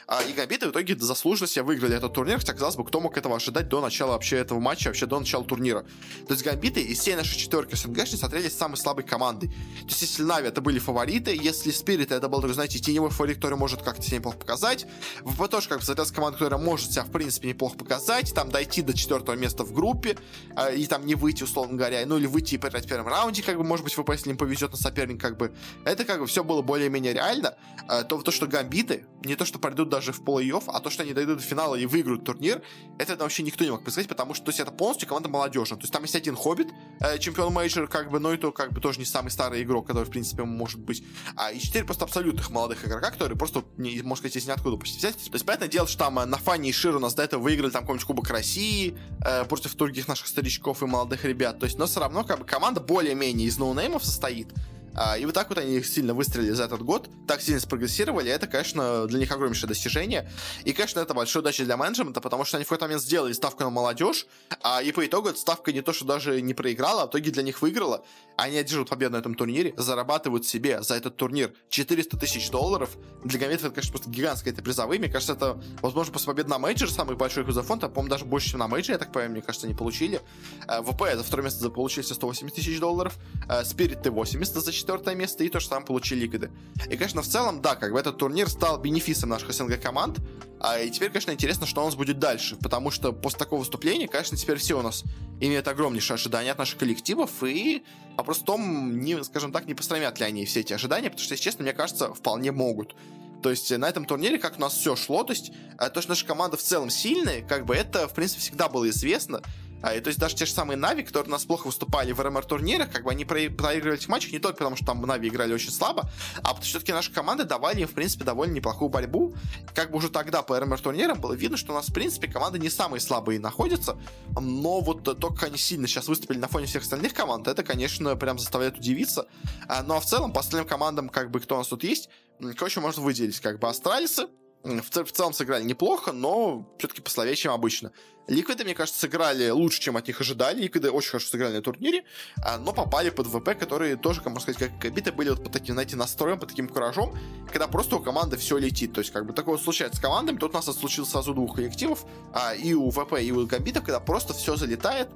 [0.06, 3.16] а, и Гамбиты в итоге заслуженно себе выиграли этот турнир, хотя, казалось бы, кто мог
[3.16, 5.82] этого ожидать до начала вообще этого матча, вообще до начала турнира.
[6.26, 9.48] То есть Гамбиты из всей нашей четверки СНГшни смотрелись самой слабой командой.
[9.82, 13.56] То есть если Нави это были фавориты, если Спирит это был, знаете, теневой фаворит, который
[13.56, 14.86] может как-то себя показать,
[15.22, 18.80] ВП тоже как бы смотрелась команда, которая может себя в принципе, неплохо показать, там дойти
[18.80, 20.16] до четвертого места в группе,
[20.56, 23.42] э, и там не выйти, условно говоря, ну или выйти и проиграть в первом раунде,
[23.42, 25.52] как бы, может быть, ВП, им повезет на соперника, как бы,
[25.84, 27.56] это как бы все было более-менее реально,
[27.90, 31.02] э, то то, что гамбиты, не то, что пройдут даже в плей-офф, а то, что
[31.02, 32.62] они дойдут до финала и выиграют турнир,
[32.98, 35.82] это вообще никто не мог предсказать, потому что, то есть, это полностью команда молодежная, то
[35.82, 36.68] есть, там есть один Хоббит,
[37.00, 40.04] э, чемпион major, как бы, но это, как бы, тоже не самый старый игрок, который,
[40.04, 41.04] в принципе, может быть,
[41.36, 44.98] а и четыре просто абсолютных молодых игрока, которые просто, не, можно сказать, из ниоткуда почти
[44.98, 47.42] взять, то есть, понятное дело, что там на фане и Шир у нас до этого
[47.42, 51.58] выиграли там какой-нибудь Кубок России э, против других наших старичков и молодых ребят.
[51.58, 54.48] То есть, но все равно как бы команда более-менее из ноунеймов состоит.
[54.94, 58.46] А, и вот так вот они сильно выстрелили за этот год, так сильно спрогрессировали, это,
[58.46, 60.30] конечно, для них огромнейшее достижение.
[60.64, 63.62] И, конечно, это большая удача для менеджмента, потому что они в какой-то момент сделали ставку
[63.62, 64.26] на молодежь,
[64.62, 67.30] а, и по итогу эта ставка не то, что даже не проиграла, а в итоге
[67.30, 68.04] для них выиграла.
[68.36, 72.90] Они одерживают победу на этом турнире, зарабатывают себе за этот турнир 400 тысяч долларов.
[73.24, 74.98] Для Гамбитов это, конечно, просто гигантская это призовые.
[74.98, 78.24] Мне кажется, это, возможно, после победы на major самый большой их фонд, а, по-моему, даже
[78.24, 80.20] больше, чем на мейджоре, я так понимаю, мне кажется, они получили.
[80.66, 83.16] А, ВП за второе место получили 180 тысяч долларов,
[83.64, 86.50] Spirit 80 за четвертое место, и то, что там получили ликвиды.
[86.88, 90.18] И, конечно, в целом, да, как бы этот турнир стал бенефисом наших СНГ команд,
[90.60, 94.08] а, и теперь, конечно, интересно, что у нас будет дальше, потому что после такого выступления,
[94.08, 95.04] конечно, теперь все у нас
[95.40, 97.82] имеют огромнейшие ожидания от наших коллективов, и
[98.16, 101.32] вопрос в том, не, скажем так, не пострамят ли они все эти ожидания, потому что,
[101.32, 102.94] если честно, мне кажется, вполне могут.
[103.42, 106.10] То есть на этом турнире как у нас все шло, то есть э, то, что
[106.10, 109.40] наша команда в целом сильная, как бы это, в принципе, всегда было известно.
[109.82, 112.20] А, и то есть даже те же самые Нави, которые у нас плохо выступали в
[112.20, 115.70] РМР-турнирах, как бы они проигрывали этих матчах не только потому, что там Нави играли очень
[115.70, 119.34] слабо, а потому что все-таки наши команды давали им, в принципе, довольно неплохую борьбу.
[119.74, 122.70] Как бы уже тогда по РМР-турнирам было видно, что у нас, в принципе, команды не
[122.70, 123.98] самые слабые находятся,
[124.38, 128.16] но вот то, как они сильно сейчас выступили на фоне всех остальных команд, это, конечно,
[128.16, 129.26] прям заставляет удивиться.
[129.68, 132.08] А, ну а в целом, по остальным командам, как бы, кто у нас тут есть,
[132.56, 134.28] короче, можно выделить, как бы, Астралисы,
[134.62, 137.92] в, в целом сыграли неплохо, но все-таки послабее, чем обычно.
[138.28, 140.62] Ликвиды, мне кажется, сыграли лучше, чем от них ожидали.
[140.62, 142.04] Ликвиды очень хорошо сыграли на турнире,
[142.44, 145.52] а, но попали под ВП, которые тоже, как можно сказать, как биты были вот под
[145.52, 147.16] таким, знаете, настроем, под таким куражом,
[147.48, 148.92] когда просто у команды все летит.
[148.92, 150.36] То есть, как бы такое случается с командами.
[150.36, 153.98] Тут у нас случилось сразу двух коллективов, а, и у ВП, и у Гамбитов, когда
[153.98, 155.08] просто все залетает,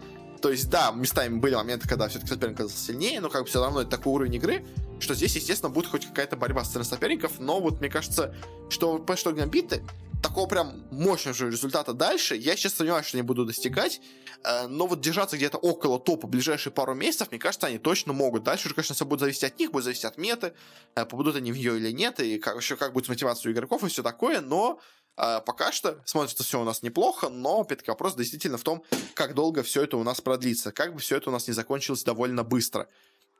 [0.44, 3.62] то есть, да, местами были моменты, когда все-таки соперник оказался сильнее, но как бы все
[3.62, 4.66] равно это такой уровень игры,
[5.04, 8.34] что здесь, естественно, будет хоть какая-то борьба с стороны соперников, но вот мне кажется,
[8.70, 9.84] что ВП, что Гамбиты,
[10.24, 14.00] такого прям мощного же результата дальше, я сейчас сомневаюсь, что они будут достигать,
[14.42, 18.42] э, но вот держаться где-то около топа ближайшие пару месяцев, мне кажется, они точно могут.
[18.42, 20.54] Дальше уже, конечно, все будет зависеть от них, будет зависеть от меты,
[20.94, 23.84] э, побудут они в нее или нет, и как, еще как будет с мотивацией игроков
[23.84, 24.80] и все такое, но
[25.18, 28.82] э, пока что смотрится все у нас неплохо, но, опять-таки, вопрос действительно в том,
[29.12, 32.02] как долго все это у нас продлится, как бы все это у нас не закончилось
[32.02, 32.88] довольно быстро.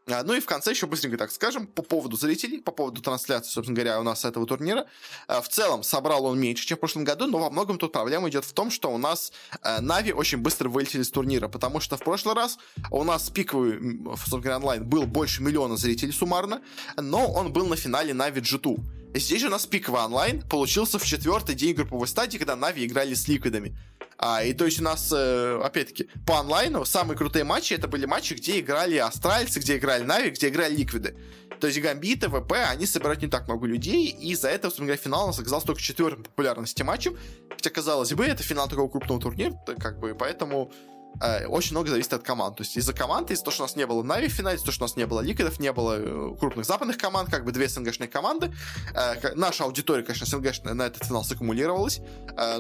[0.07, 3.51] А, ну и в конце еще быстренько так скажем, по поводу зрителей, по поводу трансляции,
[3.51, 4.87] собственно говоря, у нас этого турнира.
[5.29, 8.29] А, в целом, собрал он меньше, чем в прошлом году, но во многом тут проблема
[8.29, 9.33] идет в том, что у нас
[9.81, 12.59] Нави очень быстро вылетели с турнира, потому что в прошлый раз
[12.91, 13.79] у нас пиковый,
[14.17, 16.63] собственно говоря, онлайн был больше миллиона зрителей суммарно,
[16.97, 18.79] но он был на финале Нави G2.
[19.17, 23.15] Здесь же у нас пиковый онлайн получился в четвертый день групповой стадии, когда Нави играли
[23.15, 23.79] с Ликвидами.
[24.19, 28.07] А, и то есть у нас, э, опять-таки, по онлайну самые крутые матчи это были
[28.07, 31.17] матчи, где играли Астралисы, где играли Нави, где играли Ликвиды.
[31.61, 35.25] То есть Гамбиты, ВП, они собирают не так много людей, и этого, собственно говоря, финал
[35.25, 37.17] у нас оказался только четвертым популярности матчем.
[37.51, 40.73] Хотя, казалось бы, это финал такого крупного турнира, как бы, поэтому
[41.21, 42.57] э, очень много зависит от команд.
[42.57, 44.67] То есть из-за команд, из-за того, что у нас не было Нави в финале, из-за
[44.67, 47.53] того, что у нас не было Ликвидов, не было э, крупных западных команд, как бы
[47.53, 48.53] две СНГшные команды.
[48.95, 52.01] Э, наша аудитория, конечно, СНГшная на этот финал саккумулировалась,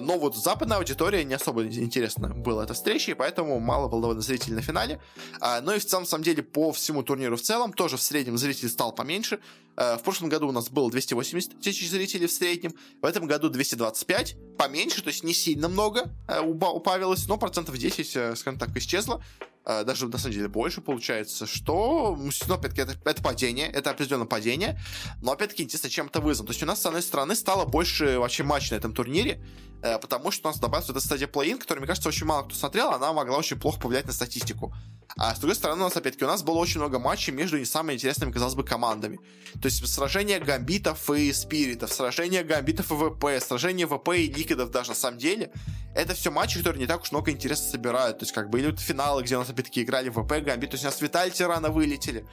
[0.00, 4.22] но вот западная аудитория не особо интересна была эта встреча, и поэтому мало было довольно
[4.22, 5.00] зрителей на финале.
[5.40, 8.38] Э, ну и в целом, самом деле, по всему турниру в целом, тоже в среднем
[8.38, 9.40] зрителей стал поменьше.
[9.76, 13.48] Э, в прошлом году у нас было 280 тысяч зрителей в среднем, в этом году
[13.48, 18.76] 225, поменьше, то есть не сильно много э, убавилось, но процентов 10, э, скажем так,
[18.76, 19.22] исчезло
[19.66, 22.18] даже на самом деле больше получается, что,
[22.48, 24.78] ну, опять-таки, это, это падение, это определенное падение,
[25.22, 26.48] но, опять-таки, интересно, чем это вызвано.
[26.48, 29.42] То есть у нас, с одной стороны, стало больше вообще матчей на этом турнире,
[29.80, 32.90] потому что у нас добавилась эта стадия плей-ин, которую, мне кажется, очень мало кто смотрел,
[32.90, 34.74] она могла очень плохо повлиять на статистику.
[35.16, 37.64] А с другой стороны, у нас, опять-таки, у нас было очень много матчей между не
[37.64, 39.20] самыми интересными, казалось бы, командами.
[39.60, 44.90] То есть сражения гамбитов и спиритов, сражения гамбитов и ВП, сражения ВП и ликвидов даже
[44.90, 45.52] на самом деле.
[45.94, 48.18] Это все матчи, которые не так уж много интереса собирают.
[48.18, 50.70] То есть, как бы, или вот финалы, где у нас, опять-таки, играли ВП, гамбит.
[50.70, 52.26] То есть, у нас Витальти рано вылетели.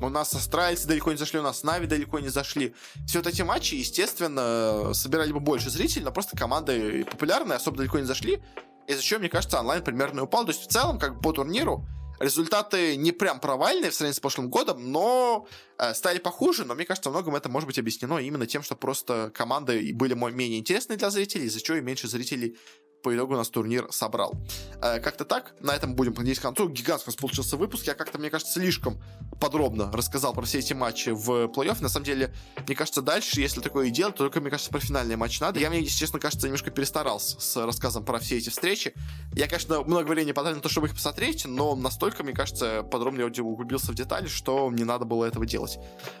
[0.00, 2.74] У нас астральцы далеко не зашли, у нас Нави далеко не зашли.
[3.06, 7.98] Все вот эти матчи, естественно, собирали бы больше зрителей, но просто команды популярные особо далеко
[7.98, 8.40] не зашли.
[8.86, 10.44] Из-за чего, мне кажется, онлайн примерно упал.
[10.44, 11.86] То есть, в целом, как по турниру,
[12.20, 15.48] Результаты не прям провальные в сравнении с прошлым годом, но
[15.78, 18.76] э, стали похуже, но мне кажется, во многом это может быть объяснено именно тем, что
[18.76, 22.58] просто команды были менее интересны для зрителей, из-за чего и меньше зрителей
[23.02, 24.34] по итогу нас турнир собрал.
[24.82, 26.68] Э, как-то так, на этом будем подходить к концу.
[26.68, 27.86] Гигантский у нас получился выпуск.
[27.86, 29.02] Я как-то, мне кажется, слишком
[29.40, 31.82] подробно рассказал про все эти матчи в плей-офф.
[31.82, 32.34] На самом деле,
[32.66, 35.58] мне кажется, дальше, если такое и делать, то только, мне кажется, про финальный матч надо.
[35.58, 38.94] Я, мне, если честно, кажется, немножко перестарался с рассказом про все эти встречи.
[39.32, 43.20] Я, конечно, много времени потратил на то, чтобы их посмотреть, но настолько, мне кажется, подробно
[43.20, 45.78] я углубился в детали, что не надо было этого делать.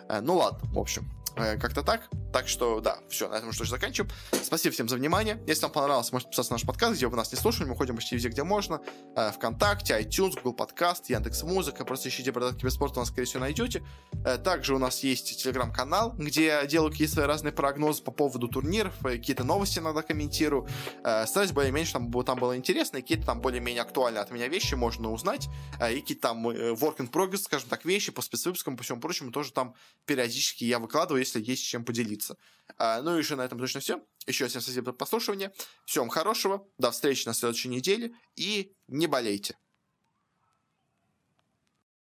[0.08, 1.08] Э, ну ладно, в общем.
[1.36, 2.08] Э, как-то так.
[2.32, 4.12] Так что, да, все, на этом что же заканчиваем.
[4.42, 5.42] Спасибо всем за внимание.
[5.46, 7.68] Если вам понравилось, можете подписаться на наш подкаст, где вы нас не слушали.
[7.68, 8.80] Мы ходим почти везде, где можно.
[9.16, 11.84] Э, Вконтакте, iTunes, Google Подкаст, Яндекс Музыка.
[11.84, 13.84] Просто ищите «Бородатый киберспорт», у нас, скорее всего, найдете.
[14.24, 18.48] Э, также у нас есть телеграм-канал, где я делаю какие-то свои разные прогнозы по поводу
[18.48, 20.68] турниров, какие-то новости иногда комментирую.
[21.00, 25.10] Стараюсь более-менее, чтобы там было интересно, и какие-то там более-менее актуальные от меня вещи можно
[25.10, 25.48] узнать.
[25.90, 29.52] И какие-то там work in progress, скажем так, вещи по спецвыпускам, по всему прочему, тоже
[29.52, 29.74] там
[30.06, 32.36] периодически я выкладываю, если есть чем поделиться.
[32.76, 34.04] А, ну и еще на этом точно все.
[34.26, 35.52] Еще всем спасибо за прослушивание.
[35.86, 36.66] Всем хорошего.
[36.78, 38.14] До встречи на следующей неделе.
[38.36, 39.56] И не болейте.